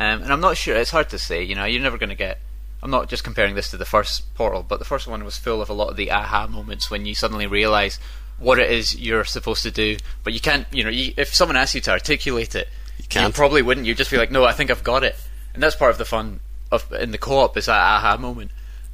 [0.00, 0.76] um, and I'm not sure.
[0.76, 1.42] It's hard to say.
[1.42, 2.40] You know, you're never going to get.
[2.82, 5.60] I'm not just comparing this to the first Portal, but the first one was full
[5.60, 7.98] of a lot of the aha moments when you suddenly realise
[8.38, 10.64] what it is you're supposed to do, but you can't.
[10.70, 12.68] You know, you, if someone asks you to articulate it,
[13.10, 13.34] you, can't.
[13.34, 13.86] probably wouldn't.
[13.86, 15.16] You'd just be like, "No, I think I've got it,"
[15.54, 16.40] and that's part of the fun
[16.70, 18.50] of in the co-op is that aha moment.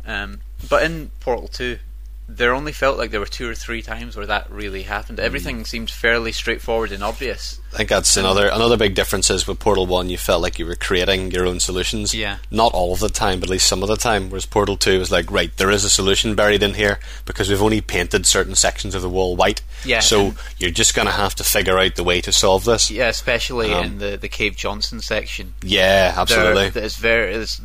[0.07, 1.79] Um, but in Portal Two,
[2.27, 5.19] there only felt like there were two or three times where that really happened.
[5.19, 5.23] Mm.
[5.25, 7.61] Everything seemed fairly straightforward and obvious.
[7.73, 10.65] I think that's another another big difference is with Portal One, you felt like you
[10.65, 12.15] were creating your own solutions.
[12.15, 12.39] Yeah.
[12.51, 14.31] Not all of the time, but at least some of the time.
[14.31, 17.61] Whereas Portal Two was like, right, there is a solution buried in here because we've
[17.63, 19.61] only painted certain sections of the wall white.
[19.85, 20.01] Yeah.
[20.01, 22.91] So you're just going to have to figure out the way to solve this.
[22.91, 25.53] Yeah, especially Um, in the, the Cave Johnson section.
[25.63, 26.81] Yeah, There- absolutely.
[26.83, 27.61] It's very it's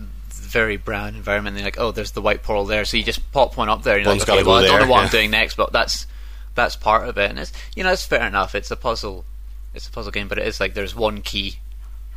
[0.49, 1.55] very brown environment.
[1.55, 2.85] And you're like, oh, there's the white portal there.
[2.85, 3.95] So you just pop one up there.
[3.95, 5.03] And you're One's like, okay, well, I don't there, know what yeah.
[5.03, 6.07] I'm doing next, but that's
[6.55, 7.29] that's part of it.
[7.29, 8.55] And it's you know it's fair enough.
[8.55, 9.25] It's a puzzle.
[9.73, 11.59] It's a puzzle game, but it is like there's one key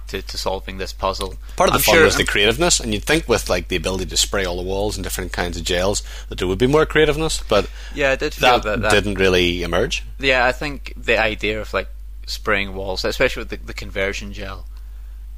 [0.08, 1.34] to, to solving this puzzle.
[1.56, 3.76] Part of the I'm fun sure, was the creativeness, and you'd think with like the
[3.76, 6.66] ability to spray all the walls and different kinds of gels that there would be
[6.66, 10.04] more creativeness, but yeah, I did feel that, that, that didn't really emerge.
[10.18, 11.88] Yeah, I think the idea of like
[12.26, 14.66] spraying walls, especially with the, the conversion gel,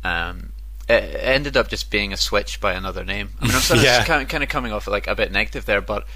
[0.02, 0.52] um,
[0.88, 3.30] it ended up just being a switch by another name.
[3.40, 4.04] I mean, I'm sort of Yeah.
[4.04, 6.06] kind, of, kind of coming off like a bit negative there, but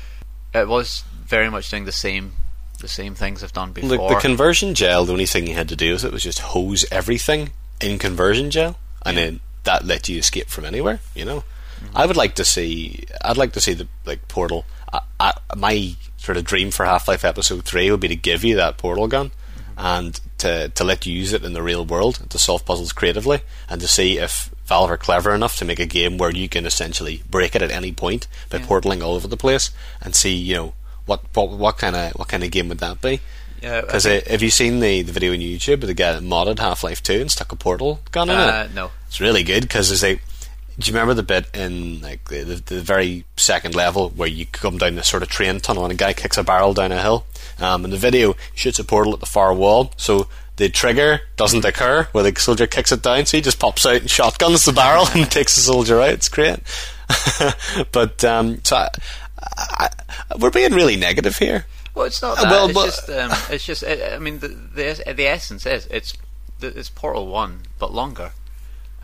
[0.55, 2.33] it was very much doing the same
[2.81, 3.91] the same things I've done before.
[3.91, 6.39] Look, the conversion gel, the only thing you had to do with it was just
[6.39, 7.51] hose everything
[7.81, 11.01] in conversion gel, and then that let you escape from anywhere.
[11.15, 11.97] You know, mm-hmm.
[11.97, 13.05] I would like to see.
[13.23, 14.65] I'd like to see the like portal.
[14.93, 18.45] I, I, my sort of dream for Half Life Episode Three would be to give
[18.45, 19.31] you that portal gun.
[19.31, 19.73] Mm-hmm.
[19.79, 23.41] And to to let you use it in the real world to solve puzzles creatively,
[23.69, 26.67] and to see if Valve are clever enough to make a game where you can
[26.67, 29.71] essentially break it at any point by portaling all over the place,
[30.03, 30.75] and see you know
[31.07, 33.21] what what what kind of what kind of game would that be?
[33.63, 36.23] yeah, Because think- have you seen the, the video on YouTube of the guy that
[36.23, 38.75] modded Half Life 2 and stuck a portal gun in uh, it?
[38.75, 40.23] no, It's really good because it's like,
[40.79, 44.47] do you remember the bit in like the, the, the very second level where you
[44.47, 47.03] come down this sort of train tunnel and a guy kicks a barrel down a
[47.03, 47.27] hill?
[47.59, 51.23] Um, in the video, he shoots a portal at the far wall, so the trigger
[51.37, 54.65] doesn't occur where the soldier kicks it down, so he just pops out and shotguns
[54.65, 56.11] the barrel and takes the soldier out.
[56.11, 56.59] It's great.
[57.93, 58.91] but um, so I,
[59.59, 59.89] I,
[60.39, 61.67] we're being really negative here.
[61.95, 62.51] Well, it's not Uh, that.
[62.51, 63.85] well, it's but- just, um, it's just.
[63.85, 66.15] I I mean, the, the the essence is it's
[66.61, 68.33] it's Portal One, but longer.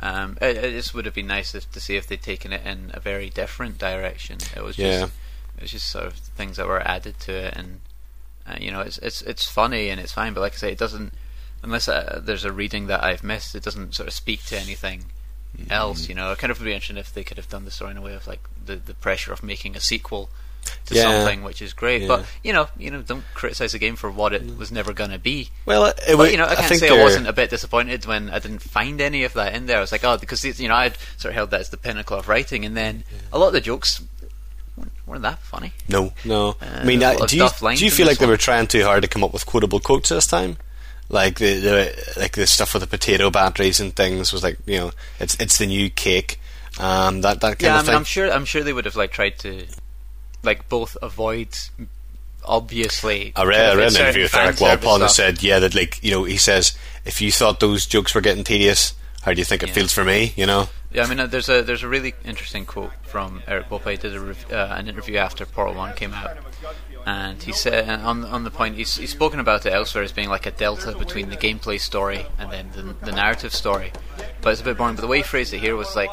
[0.01, 2.67] Um, it, it just would have been nice if, to see if they'd taken it
[2.67, 4.39] in a very different direction.
[4.55, 5.05] It was just, Yeah.
[5.57, 7.81] it was just sort of things that were added to it, and
[8.47, 10.79] uh, you know, it's it's it's funny and it's fine, but like I say, it
[10.79, 11.15] doesn't.
[11.65, 15.07] Unless uh, there's a reading that I've missed, it doesn't sort of speak to anything
[15.57, 15.71] Mm-hmm.
[15.71, 16.09] else.
[16.09, 17.93] You know, it kind of would be interesting if they could have done the story
[17.93, 20.29] in a way of like the the pressure of making a sequel
[20.87, 21.03] to Yeah.
[21.03, 22.03] something, which is great.
[22.03, 22.09] Yeah.
[22.09, 25.11] But you know, you know, don't criticize the game for what it was never going
[25.11, 25.51] to be.
[25.65, 28.31] Well, it, But you know, I can't think say I wasn't a bit disappointed when
[28.31, 29.79] I didn't find any of that in there.
[29.79, 31.77] I was like, oh, because it's- you know, I'd sort of held that as the
[31.77, 34.03] pinnacle of writing, and then a lot of the jokes
[35.07, 35.73] weren't, that funny.
[35.89, 36.57] No, no.
[36.61, 38.31] Uh, I mean, a uh, do you do you feel like they one.
[38.33, 40.57] were trying too hard to come up with quotable quotes this time?
[41.09, 44.79] Like the, the like the stuff with the potato batteries and things was like you
[44.79, 44.91] know
[45.21, 46.41] it's it's the new cake,
[46.81, 47.95] um that that kind yeah, I of mean, thing.
[47.97, 48.33] I'm sure.
[48.33, 49.67] I'm sure they would have like tried to,
[50.43, 51.49] like, both avoid.
[52.47, 56.03] Obviously, I read, I read an interview with Erik Wolpaw and said, yeah, that like
[56.05, 59.45] you know he says if you thought those jokes were getting tedious, how do you
[59.47, 59.75] think it Yeah.
[59.75, 60.35] feels for me?
[60.37, 63.71] You know, Yeah, I mean, uh, there's a there's a really interesting quote from Erik
[63.71, 63.93] Wolpaw.
[63.93, 66.37] He did a uh, an interview after Portal One came out,
[67.07, 70.13] and he said uh, on on the point he's, he's spoken about it elsewhere as
[70.13, 73.93] being like a delta between the gameplay story and then the, the narrative story.
[74.41, 74.95] But it's a bit boring.
[74.95, 76.11] But the way he phrased it here was like,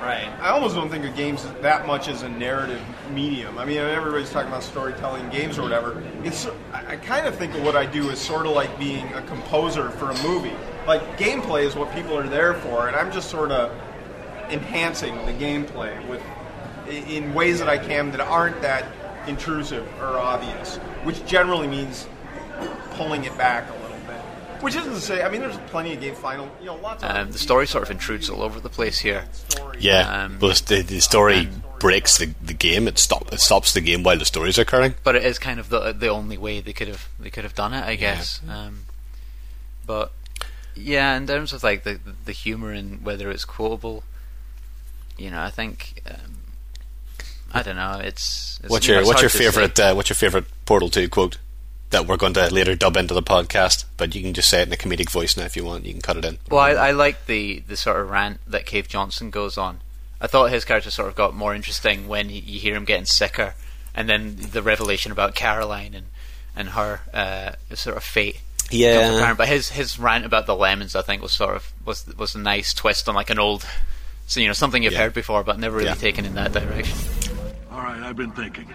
[0.00, 0.28] Right.
[0.40, 2.80] I almost don't think of games that much as a narrative
[3.12, 3.56] medium.
[3.58, 6.02] I mean, everybody's talking about storytelling games or whatever.
[6.24, 9.12] It's I I kind of think of what I do as sort of like being
[9.14, 10.54] a composer for a movie.
[10.86, 13.72] Like gameplay is what people are there for, and I'm just sort of
[14.50, 16.22] enhancing the gameplay with
[16.88, 18.86] in ways that I can that aren't that
[19.28, 22.06] intrusive or obvious, which generally means
[22.92, 24.16] pulling it back a little bit.
[24.62, 27.10] Which isn't to say, I mean, there's plenty of game final, you know, lots of
[27.10, 29.26] um, the story sort of intrudes all over the place here.
[29.78, 32.88] Yeah, Um, but the, the story breaks the, the game.
[32.88, 34.94] It stop it stops the game while the story's occurring.
[35.04, 37.54] but it is kind of the the only way they could have they could have
[37.54, 38.40] done it, I guess.
[38.48, 38.86] Um,
[39.86, 40.10] but
[40.74, 44.02] yeah, in terms of like the the humor and whether it's quotable,
[45.16, 46.37] you know, I think um,
[47.52, 48.00] I don't know.
[48.02, 49.44] It's, it's What's your what's your hard to say.
[49.44, 51.38] favorite uh, what's your favorite Portal Two quote
[51.90, 53.84] that we're going to later dub into the podcast?
[53.96, 55.86] But you can just say it in a comedic voice now if you want.
[55.86, 56.38] You can cut it in.
[56.50, 59.80] Well, I, I like the the sort of rant that Cave Johnson goes on.
[60.20, 63.06] I thought his character sort of got more interesting when you you hear him getting
[63.06, 63.54] sicker,
[63.94, 66.06] and then the revelation about Caroline and
[66.56, 68.40] and her uh, sort of fate.
[68.70, 69.32] Yeah.
[69.34, 72.38] But his his rant about the lemons, I think, was sort of was was a
[72.38, 73.64] nice twist on like an old,
[74.26, 75.04] so you know, something you've Yeah.
[75.04, 75.94] heard before, but never really Yeah.
[75.94, 76.98] taken in that direction.
[77.78, 78.66] All right, I've been thinking.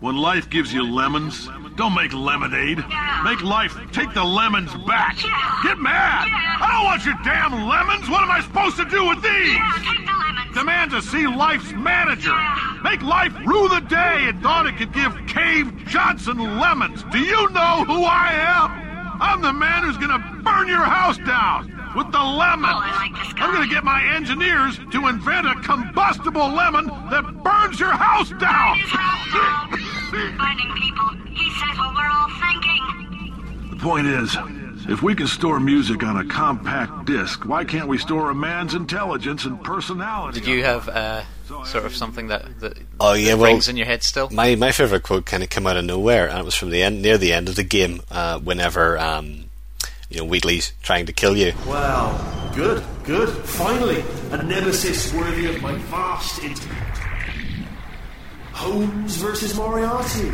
[0.00, 2.78] When life gives you lemons, don't make lemonade.
[3.22, 5.16] Make life take the lemons back.
[5.62, 6.26] Get mad!
[6.32, 8.08] I don't want your damn lemons!
[8.08, 9.52] What am I supposed to do with these?
[9.84, 10.54] take the lemons.
[10.54, 12.34] Demand to see life's manager.
[12.82, 17.04] Make life rue the day it thought it could give Cave Johnson lemons.
[17.12, 18.88] Do you know who I am?
[19.20, 22.72] I'm the man who's gonna burn your house down with the lemons.
[22.72, 23.44] Oh, I like this guy.
[23.44, 28.78] I'm gonna get my engineers to invent a combustible lemon that burns your house down.
[28.78, 29.78] His house down.
[30.38, 31.08] Finding people.
[31.34, 33.70] He says what we're all thinking.
[33.70, 34.36] The point is,
[34.88, 38.74] if we can store music on a compact disc, why can't we store a man's
[38.74, 40.40] intelligence and personality?
[40.40, 41.22] Did you have uh,
[41.64, 44.30] sort of something that that, Oh, yeah, that well- rings in your head still?
[44.30, 46.82] My my favorite quote kind of came out of nowhere, and it was from the
[46.82, 48.00] end near the end of the game.
[48.10, 49.44] Uh, whenever um,
[50.08, 53.28] you know Wheatley's trying to kill you, Wow, good, good.
[53.28, 54.02] Finally,
[54.32, 56.87] a nemesis worthy of my vast intellect.
[58.58, 60.32] Holmes versus Moriarty.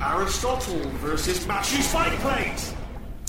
[0.00, 2.74] Aristotle versus Matthew Plate.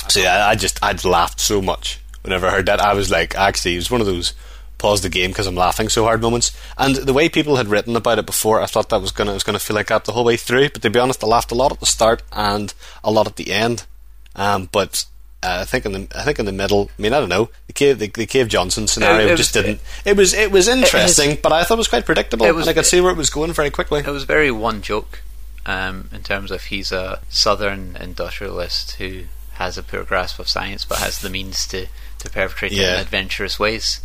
[0.07, 2.79] See, I, I just I'd laughed so much whenever I heard that.
[2.79, 4.33] I was like, actually, it was one of those
[4.77, 6.55] pause the game because I'm laughing so hard moments.
[6.77, 9.33] And the way people had written about it before, I thought that was gonna it
[9.33, 10.69] was gonna feel like that the whole way through.
[10.69, 12.71] But to be honest, I laughed a lot at the start and
[13.03, 13.87] a lot at the end.
[14.35, 15.05] Um, but
[15.41, 16.89] uh, I think in the I think in the middle.
[16.97, 17.49] I mean, I don't know.
[17.67, 19.79] The cave the, the Cave Johnson scenario it was- just didn't.
[20.05, 22.71] It was it was interesting, but I thought it was quite predictable, it was- and
[22.71, 23.99] I could see where it was going very quickly.
[24.01, 25.21] It was very one joke
[25.65, 29.23] um, in terms of he's a southern industrialist who
[29.53, 31.87] has a poor grasp of science but has the means to,
[32.19, 32.95] to perpetrate Yeah.
[32.95, 33.99] in adventurous ways.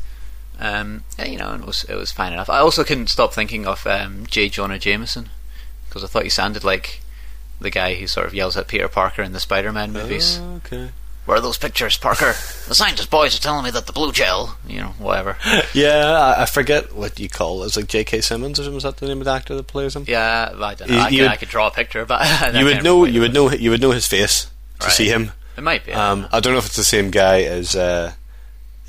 [0.58, 2.48] Um, yeah, you know, and it was it was fine enough.
[2.48, 4.48] I also couldn't stop thinking of um, J.
[4.48, 5.30] Jonah Jameson
[5.88, 7.00] because I thought he sounded like
[7.60, 10.38] the guy who sort of yells at Peter Parker in the Spider-Man movies.
[10.38, 10.90] Okay.
[11.26, 12.32] Where are those pictures, Parker?
[12.68, 15.36] The scientist boys are telling me that the blue gel, you know, whatever.
[15.74, 16.06] Yeah,
[16.38, 17.66] I, I forget what you call it.
[17.68, 18.20] It's like J.K.
[18.20, 18.76] Simmons, or something.
[18.76, 20.04] Is that the name of the actor that plays him?
[20.06, 20.96] Yeah, I don't know.
[20.96, 23.04] You- I, you could, would- I could draw a picture, but I you would know.
[23.06, 23.50] You would know.
[23.50, 24.44] You would know his face
[24.80, 24.92] to Right.
[24.92, 25.32] see him.
[25.56, 25.92] It might be.
[25.92, 28.12] Um, I don't know if it's the same guy as uh,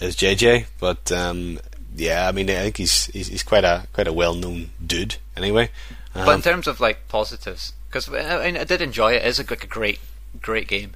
[0.02, 1.60] as JJ, but um,
[1.96, 5.16] yeah, I mean, I think he's he's, he's quite a quite a well known dude.
[5.38, 5.70] Anyway,
[6.16, 9.24] um, But in terms of like positives, because I, mean, I did enjoy it.
[9.24, 10.00] It's a, like a great,
[10.42, 10.94] great game.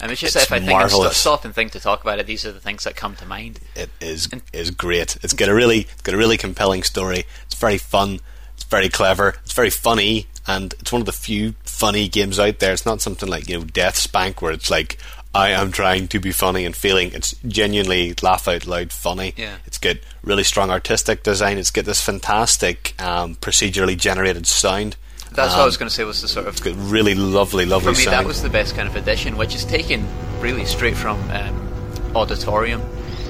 [0.00, 1.26] And it's just It's if I think and marvellous.
[1.26, 3.60] and think to talk about it, these are the things that come to mind.
[3.74, 5.16] it is is great.
[5.22, 7.24] It's got a really it's got a really compelling story.
[7.46, 8.20] It's very fun.
[8.54, 9.34] It's very clever.
[9.44, 12.72] It's very funny, and it's one of the few funny games out there.
[12.72, 14.98] It's not something like you know DeathSpank where it's like
[15.34, 17.12] I am trying to be funny and feeling.
[17.12, 19.34] It's genuinely laugh out loud funny.
[19.36, 19.56] Yeah.
[19.66, 21.58] It's got really strong artistic design.
[21.58, 24.96] It's got this fantastic um, procedurally generated sound.
[25.32, 27.92] That's what I Um, was going to say was the sort of really lovely, lovely
[27.94, 28.14] for me sound.
[28.16, 30.06] that was the best kind of addition, which is taken
[30.40, 32.80] really straight from um, Auditorium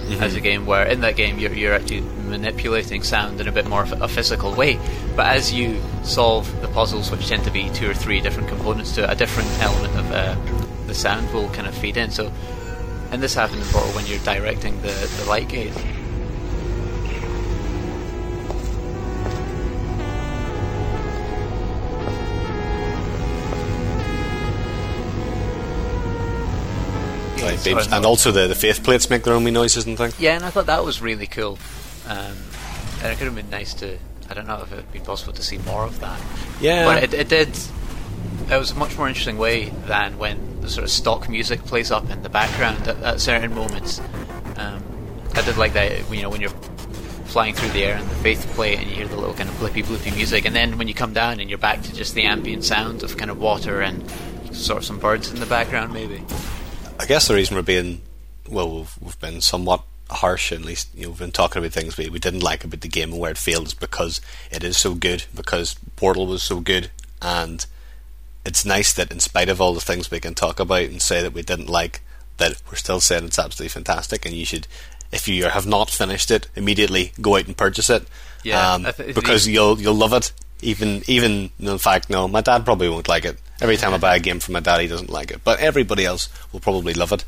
[0.08, 0.22] Mm-hmm.
[0.22, 3.66] as a game where in that game you're, you're actually manipulating sound in a bit
[3.66, 4.78] more of a physical way.
[5.14, 8.92] But as you solve the puzzles, which tend to be two or three different components
[8.94, 12.11] to it, a different element of uh, the sound will kind of feed in.
[12.11, 12.32] So,
[13.11, 15.74] and this happened in Portal when you're directing the, the light gate.
[27.57, 30.18] Like, and also the, the faith plates make their own wee noises and things.
[30.20, 31.59] Yeah, and I thought that was really cool.
[32.07, 32.36] Um,
[33.03, 33.99] and it could have been nice to.
[34.30, 36.20] I don't know if it would be possible to see more of that.
[36.61, 36.84] Yeah.
[36.84, 37.49] but it, it did.
[38.51, 41.90] It was a much more interesting way than when the sort of stock music plays
[41.90, 44.01] up in the background at, at certain moments.
[44.57, 44.82] Um,
[45.34, 46.11] I did like that.
[46.11, 46.51] You know, when you're
[47.28, 49.55] flying through the air and the faith plate and you hear the little kind of
[49.57, 52.24] blippy blippy music, and then when you come down and you're back to just the
[52.24, 54.03] ambient sound of kind of water and
[54.53, 56.22] sort of some birds in the background, maybe.
[56.99, 58.01] I guess the reason we're being
[58.49, 61.96] well, we've, we've been somewhat harsh, at least you know, we've been talking about things
[61.96, 64.20] we, we didn't like about the game and where it failed is because
[64.51, 66.90] it is so good, because Portal was so good,
[67.20, 67.66] and
[68.44, 71.22] it's nice that in spite of all the things we can talk about and say
[71.22, 72.01] that we didn't like,
[72.38, 74.66] that we're still saying it's absolutely fantastic, and you should,
[75.12, 78.07] if you have not finished it, immediately go out and purchase it,
[78.44, 80.32] Yeah, um, because you'll you'll love it.
[80.61, 83.38] Even even in fact, no, my dad probably won't like it.
[83.61, 86.04] Every time I buy a game from my dad, he doesn't like it, but everybody
[86.04, 87.24] else will probably love it.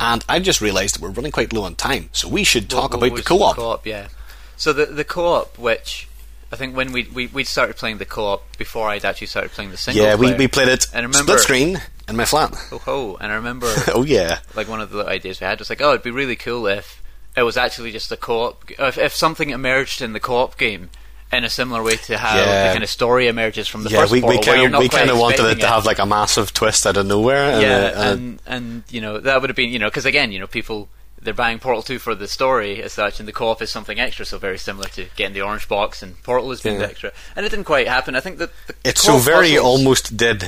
[0.00, 2.92] And I just realised that we're running quite low on time, so we should talk
[2.92, 3.56] Well, about the co-op.
[3.56, 4.08] Co-op, yeah.
[4.56, 6.08] So the the co-op, which
[6.52, 9.70] I think when we we we started playing the co-op before I'd actually started playing
[9.70, 10.04] the single.
[10.04, 10.38] Yeah, we, player.
[10.38, 12.54] we played it And I remember, split screen in my flat.
[12.72, 13.16] Oh ho!
[13.20, 15.90] And I remember, oh yeah, like one of the ideas we had was like, oh,
[15.90, 17.02] it'd be really cool if
[17.36, 18.70] it was actually just a co-op.
[18.78, 20.88] If, if something emerged in the co-op game
[21.32, 22.68] in a similar way to how Yeah.
[22.68, 24.00] the kind of story emerges from the yeah.
[24.00, 25.84] first We, we Portal, where you're kind of we kind of wanted it to have
[25.84, 27.52] like a massive twist out of nowhere.
[27.52, 30.06] And, yeah, uh, uh, and and you know that would have been you know because
[30.06, 30.88] again you know people
[31.20, 34.24] they're buying Portal two for the story as such, and the co-op is something extra,
[34.24, 36.86] so very similar to getting the orange box and Portal has been Yeah.
[36.86, 38.14] extra, and it didn't quite happen.
[38.14, 40.44] I think that the, the it's so very puzzles- almost did.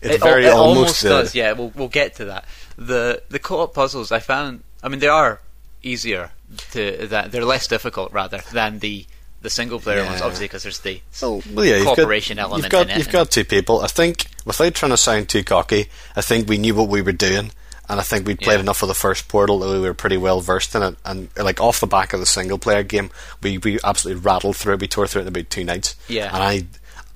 [0.00, 1.08] It, it, very al- it almost, almost did.
[1.08, 1.34] does.
[1.34, 2.44] Yeah, we'll we'll get to that.
[2.78, 4.62] The the co-op puzzles I found.
[4.82, 5.40] I mean, they are
[5.82, 6.30] easier
[6.70, 9.04] to that they're less difficult rather than the
[9.40, 11.98] the single player ones, obviously because there's the Oh, well, yeah, you've got-
[12.38, 12.98] element You've got, in it.
[12.98, 13.80] you've got two people.
[13.82, 15.86] I think, without trying to sound too cocky,
[16.16, 17.52] I think we knew what we were doing,
[17.88, 18.60] and I think we'd played Yeah.
[18.60, 20.96] enough of the first Portal that we were pretty well versed in it.
[21.04, 23.10] And like off the back of the single player game,
[23.42, 24.80] we we absolutely rattled through it.
[24.80, 25.94] We tore through it in about two nights.
[26.08, 26.34] Yeah.
[26.34, 26.66] and I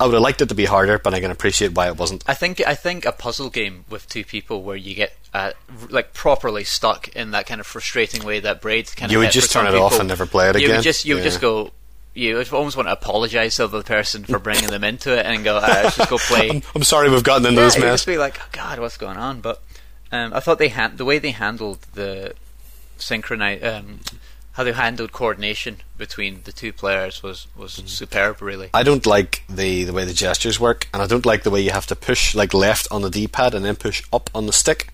[0.01, 2.25] I would have liked it to be harder, but I can appreciate why it wasn't.
[2.27, 5.53] I think I think a puzzle game with two people where you get uh,
[5.91, 9.27] like properly stuck in that kind of frustrating way that Braid kind You of You
[9.27, 10.77] would just turn it off and never play it You again.
[10.79, 11.71] would just you would just go.
[12.15, 15.43] You almost want to apologise to the other person for bringing them into it and
[15.43, 16.51] go, uh, let's just go play.
[16.51, 17.93] I'm, I'm sorry we've gotten into yeah, this you'd mess.
[17.95, 19.41] just be like, oh God, what's going on?
[19.41, 19.63] But
[20.13, 22.35] um, I thought they han- the way they handled the
[22.99, 24.01] synchronize, um,
[24.53, 27.89] how they handled coordination between the two players was was Mm.
[27.89, 28.43] superb.
[28.43, 31.51] Really, I don't like the, the way the gestures work, and I don't like the
[31.51, 34.45] way you have to push like left on the D-pad and then push up on
[34.47, 34.93] the stick,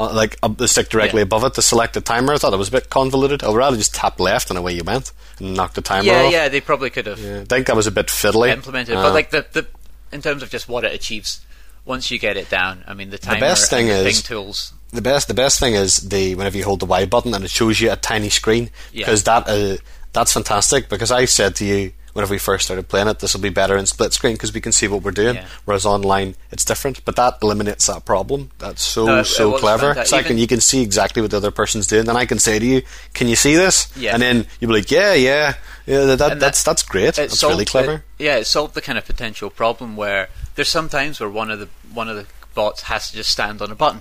[0.00, 1.24] uh, like up the stick directly Yeah.
[1.24, 2.32] above it to select the timer.
[2.34, 3.42] I thought it was a bit convoluted.
[3.42, 6.22] I would rather just tap left and away you went and knock the timer yeah,
[6.24, 6.32] off.
[6.32, 8.50] yeah, they probably could have Yeah, I think that was a bit fiddly.
[8.50, 9.66] implemented, Uh, but like the the
[10.12, 11.40] in terms of just what it achieves.
[11.84, 14.72] Once you get it down, I mean the timer best thing the is- thing tools.
[14.92, 17.50] the best the best thing is the whenever you hold the Y button and it
[17.50, 19.76] shows you a tiny screen because that uh,
[20.12, 20.88] that's fantastic.
[20.88, 23.76] Because I said to you whenever we first started playing it, this will be better
[23.76, 25.36] in split screen because we can see what we're doing.
[25.36, 25.46] Yeah.
[25.64, 27.04] Whereas online, it's different.
[27.04, 28.50] But that eliminates that problem.
[28.58, 29.88] That's so No, it- so clever.
[29.94, 30.06] fantastic.
[30.10, 32.04] So I can, Even- you can see exactly what the other person's doing.
[32.06, 32.82] Then I can say to you,
[33.14, 34.14] "Can you see this?" Yeah.
[34.14, 35.54] And then you'll be like, "Yeah, yeah,
[35.86, 37.14] yeah." That, that, that's that's great.
[37.14, 37.92] That's solved- really clever.
[38.18, 41.50] it- yeah, it solved the kind of potential problem where there's some times where one
[41.50, 44.00] of the one of the bots has to just stand on a button,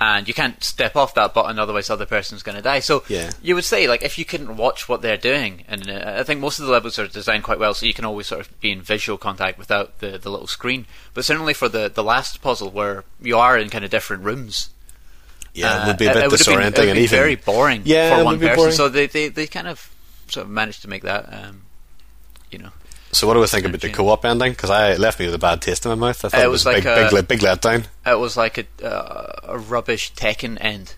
[0.00, 2.80] and you can't step off that button, otherwise the other person's going to die.
[2.80, 3.30] So Yeah.
[3.42, 6.40] you would say like if you couldn't watch what they're doing, and uh, I think
[6.40, 8.70] most of the levels are designed quite well, so you can always sort of be
[8.72, 10.86] in visual contact without the the little screen.
[11.14, 14.70] But certainly for the the last puzzle where you are in kind of different rooms,
[15.52, 17.34] yeah, it uh, would be a bit it would have been- disorienting and even very
[17.36, 18.56] boring Yeah, for one person.
[18.56, 18.72] boring.
[18.72, 19.90] So they, they they kind of
[20.28, 21.28] sort of managed to make that.
[21.32, 21.62] Um,
[22.50, 22.70] you know,
[23.12, 24.52] So what do we think about the co-op ending?
[24.52, 26.24] Because I left me with a bad taste in my mouth.
[26.24, 27.86] I thought it it was, was a big, like big, a- let- big letdown.
[28.06, 30.94] it was like a uh, a rubbish Tekken end.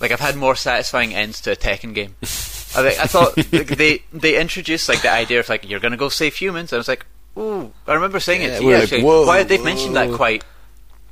[0.00, 2.14] Like I've had more satisfying ends to a Tekken game.
[2.22, 5.96] I, think, I thought like, they they introduced like the idea of like you're gonna
[5.96, 6.72] go save humans.
[6.72, 7.04] I was like,
[7.38, 7.72] ooh.
[7.86, 9.02] I remember saying Yeah, it to you like, actually.
[9.04, 10.44] Why they've mentioned that quite.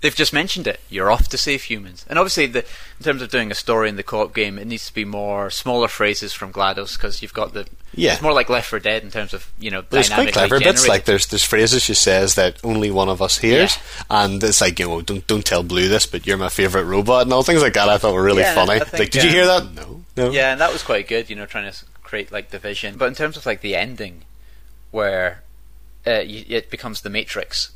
[0.05, 0.81] They've just mentioned it.
[0.91, 2.59] You're off to save humans, and obviously, the,
[2.99, 5.49] in terms of doing a story in the co-op game, it needs to be more
[5.49, 7.67] smaller phrases from GLaDOS because you've got the.
[7.95, 8.13] Yeah.
[8.13, 9.81] It's more like Left 4 Dead in terms of you know.
[9.89, 10.87] There's quite clever bits.
[10.87, 13.77] Like there's there's phrases she says that only one of us hears,
[14.11, 14.25] Yeah.
[14.25, 17.23] and it's like you know don't don't tell Blue this, but you're my favorite robot
[17.23, 17.89] and all things like that.
[17.89, 18.73] I thought were really Yeah, funny.
[18.73, 19.73] I Like, think, did you hear that?
[19.73, 20.31] No, no.
[20.33, 21.31] Yeah, and that was quite good.
[21.31, 22.97] You know, trying to create like division.
[22.99, 24.25] But in terms of like the ending,
[24.91, 25.43] where
[26.07, 27.71] uh, it becomes the Matrix,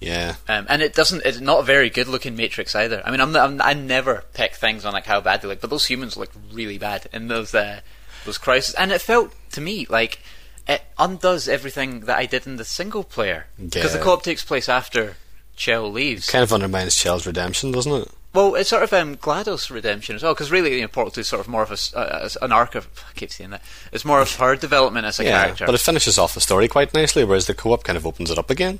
[0.00, 0.36] yeah.
[0.48, 1.24] um, and it doesn't.
[1.24, 3.02] It's not a very good looking Matrix either.
[3.04, 5.70] I mean, I'm, I'm I never pick things on like how bad they look, but
[5.70, 7.80] those humans look really bad in those uh,
[8.24, 10.20] those crises, and it felt to me like
[10.66, 14.04] it undoes everything that I did in the single player because the Yeah.
[14.04, 15.16] co-op takes place after
[15.56, 16.28] Chell leaves.
[16.30, 18.08] Kind of undermines Chell's redemption, doesn't it?
[18.34, 21.22] Well, it's sort of um, GLaDOS redemption as well, because really, you know, Portal 2
[21.22, 22.86] is sort of more of a, uh, an arc of.
[23.08, 23.62] I keep saying that.
[23.90, 25.64] It's more of her development as a yeah, character.
[25.64, 28.38] but it finishes off the story quite nicely, whereas the co-op kind of opens it
[28.38, 28.78] up again.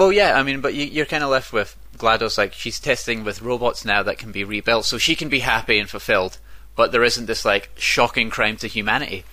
[0.00, 3.22] Well, yeah, I mean, but you, you're kind of left with GLaDOS, like, she's testing
[3.22, 6.38] with robots now that can be rebuilt, so she can be happy and fulfilled,
[6.74, 9.24] but there isn't this, like, shocking crime to humanity.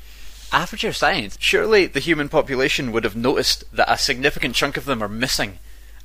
[0.51, 5.01] Aperture Science, surely the human population would have noticed that a significant chunk of them
[5.01, 5.59] are missing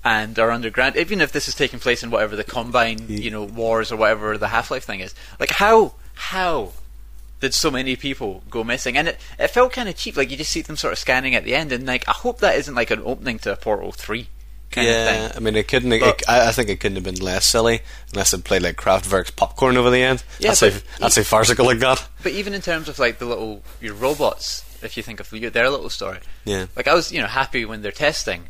[0.05, 3.43] and are underground, even if this is taking place in whatever the Combine, you know,
[3.43, 5.13] wars or whatever the Half Life thing is.
[5.41, 6.71] Like, how, how
[7.41, 8.97] did so many people go missing?
[8.97, 11.35] And it, it felt kind of cheap, like, you just see them sort of scanning
[11.35, 13.91] at the end, and, like, I hope that isn't, like, an opening to a Portal
[13.91, 14.32] 3 kind
[14.77, 15.33] yeah.
[15.35, 15.91] I mean, it couldn't.
[15.91, 17.81] But- it, I, I think it couldn't have been less silly
[18.12, 20.23] unless it played like Kraftwerk's popcorn over the end.
[20.39, 22.09] Yeah, that's but how that's farcical it got.
[22.23, 25.70] But even in terms of like the little your robots, if you think of their
[25.70, 26.66] little story, Yeah.
[26.77, 28.45] like I was you know happy when they're testing,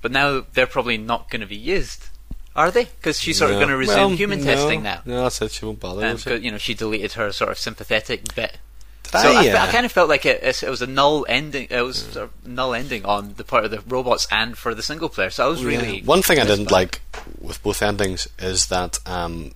[0.00, 2.06] but now they're probably not going to be used,
[2.56, 2.84] are they?
[2.84, 4.44] Because she's sort of going to resume Well, human no.
[4.44, 5.02] testing now.
[5.04, 6.06] No, I said She won't bother.
[6.06, 8.58] Um, you know she deleted her sort of sympathetic bit.
[9.04, 11.66] Did So I, I, I kind of felt like it, it was a null ending.
[11.70, 14.82] It was sort of null ending on the part of the robots and for the
[14.82, 15.30] single player.
[15.30, 16.04] So I was really Yeah.
[16.04, 17.00] One thing I didn't like
[17.40, 19.52] with both endings is that um,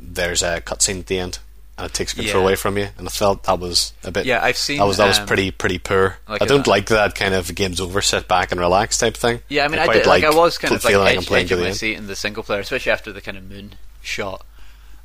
[0.00, 1.38] there's a cutscene at the end,
[1.78, 2.48] and it takes control Yeah.
[2.48, 4.24] away from you, and I felt that was a bit.
[4.26, 6.16] Yeah, I've seen, that was that was um, pretty pretty poor.
[6.28, 9.40] like I don't like that kind of games over, sit back and relax type thing.
[9.48, 11.26] Yeah, I mean, I, quite did, like, I was kind of like feeling I'm edge,
[11.26, 11.76] playing edge of my end.
[11.76, 14.44] seat in the single player, especially after the kind of moon shot.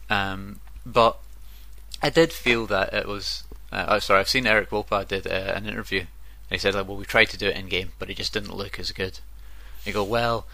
[0.10, 1.18] Um, but
[2.02, 3.44] I did feel that it was.
[3.72, 6.00] Uh, oh, sorry, I've seen Erik Wolpaw did uh, an interview.
[6.02, 6.08] And
[6.50, 8.56] he said, like, "Well, we tried to do it in game, but it just didn't
[8.56, 9.20] look as good."
[9.86, 10.46] You go, "Well,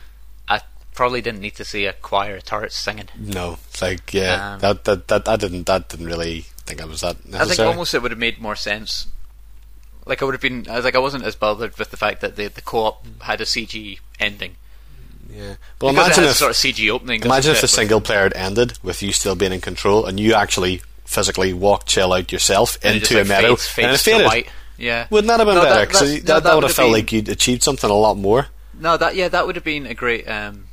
[0.48, 0.62] I
[0.94, 4.60] probably didn't need to see a choir of turrets singing." No, it's like yeah, Um,
[4.60, 7.94] that, that that I didn't that didn't really think I was that I think almost
[7.96, 9.08] it would have made more sense.
[10.06, 12.22] Like I would have been, I was like, I wasn't as bothered with the fact
[12.22, 14.56] that the the co-op had a CG ending.
[15.30, 17.22] yeah, but Because it imagine had if sort of CG opening.
[17.24, 20.34] imagine if the single player had ended with you still being in control and you
[20.34, 23.86] actually physically walked Chell out yourself and it just, into like, a meadow fades, and
[23.86, 24.26] it fades faded.
[24.28, 24.48] white.
[24.78, 25.76] Yeah, Wouldn't that have been No, better?
[25.86, 27.90] that- 'Cause that's- that, no, that, that would have felt been- like you'd achieved something
[27.90, 28.48] a lot more.
[28.80, 30.28] No, that yeah, that would have been a great.
[30.30, 30.66] Um,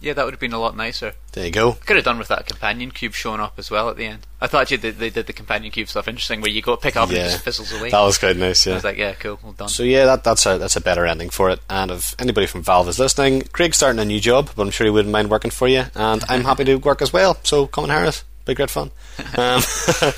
[0.00, 1.14] yeah, that would have been a lot nicer.
[1.32, 1.72] There you go.
[1.72, 4.20] Could have done with that companion cube showing up as well at the end.
[4.40, 6.94] I thought actually they, they did the companion cube stuff interesting, where you go pick
[6.94, 7.90] up and it Yeah, just fizzles away.
[7.90, 8.64] that was quite nice.
[8.64, 8.74] I Yeah.
[8.76, 9.68] was like, yeah, cool, well done.
[9.68, 11.58] So yeah, that, that's a that's a better ending for it.
[11.68, 14.84] And if anybody from Valve is listening, Craig's starting a new job, but I'm sure
[14.84, 15.86] he wouldn't mind working for you.
[15.96, 17.36] And I'm happy to work as well.
[17.42, 18.22] So come and hire us.
[18.54, 18.90] Great fun.
[19.36, 19.62] Um,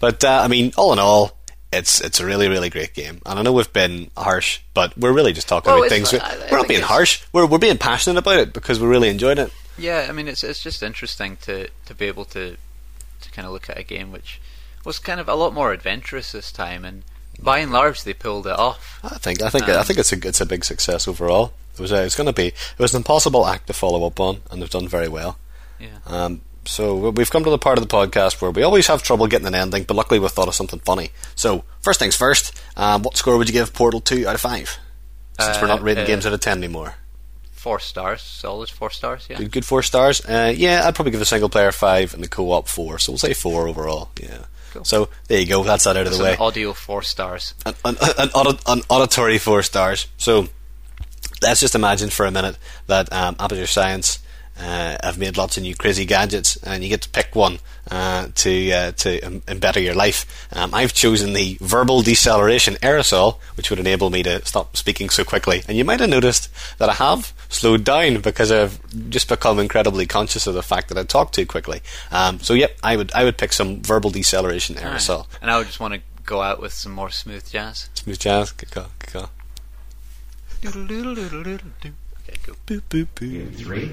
[0.00, 1.36] but uh, I mean, all in all,
[1.72, 3.20] it's it's a really really great game.
[3.26, 6.12] And I know we've been harsh, but we're really just talking about things.
[6.14, 7.22] I- I we're not being harsh.
[7.32, 9.52] We're we're being passionate about it because we really enjoyed it.
[9.78, 12.56] Yeah, I mean it's it's just interesting to to be able to
[13.20, 14.40] to kind of look at a game which
[14.84, 17.02] was kind of a lot more adventurous this time, and
[17.42, 19.00] by and large they pulled it off.
[19.04, 21.52] I think I think I Um, think it's a it's a big success overall.
[21.74, 24.18] It was a, it's going to be it was an impossible act to follow up
[24.18, 25.36] on, and they've done very well.
[25.78, 25.88] Yeah.
[26.06, 29.26] Um, so we've come to the part of the podcast where we always have trouble
[29.26, 31.10] getting an ending, but luckily we thought of something funny.
[31.34, 34.78] So first things first, um, what score would you give Portal Two out of five?
[35.40, 36.94] Since we're Uh, not rating uh, games out of ten anymore.
[37.52, 39.26] Four stars, solid four stars.
[39.28, 39.38] Yeah.
[39.38, 40.20] Good, good four stars.
[40.24, 42.98] Uh, yeah, I'd probably give the single player five and the co-op four.
[42.98, 44.10] So we'll say four overall.
[44.22, 44.44] Yeah.
[44.72, 44.84] Cool.
[44.84, 45.64] So there you go.
[45.64, 46.32] That's that out of So the way.
[46.34, 47.54] an audio four stars.
[47.64, 50.06] an, an, an, audit, an auditory four stars.
[50.16, 50.48] So
[51.42, 52.56] let's just imagine for a minute
[52.86, 54.20] that um, Aperture Science
[54.58, 57.58] uh, have made lots of new crazy gadgets, and you get to pick one
[57.90, 60.48] uh, to uh, to em- embetter your life.
[60.52, 65.24] Um, I've chosen the verbal deceleration aerosol, which would enable me to stop speaking so
[65.24, 65.62] quickly.
[65.68, 66.48] And you might have noticed
[66.78, 68.80] that I have slowed down because I've
[69.10, 71.82] just become incredibly conscious of the fact that I talk too quickly.
[72.10, 75.26] Um, so yep, I would I would pick some verbal deceleration aerosol.
[75.40, 77.88] And I would just want to go out with some more smooth jazz.
[77.94, 79.30] Smooth jazz, good call, good call.
[82.28, 83.40] Okay, go boop, boop, boop.
[83.40, 83.90] In three,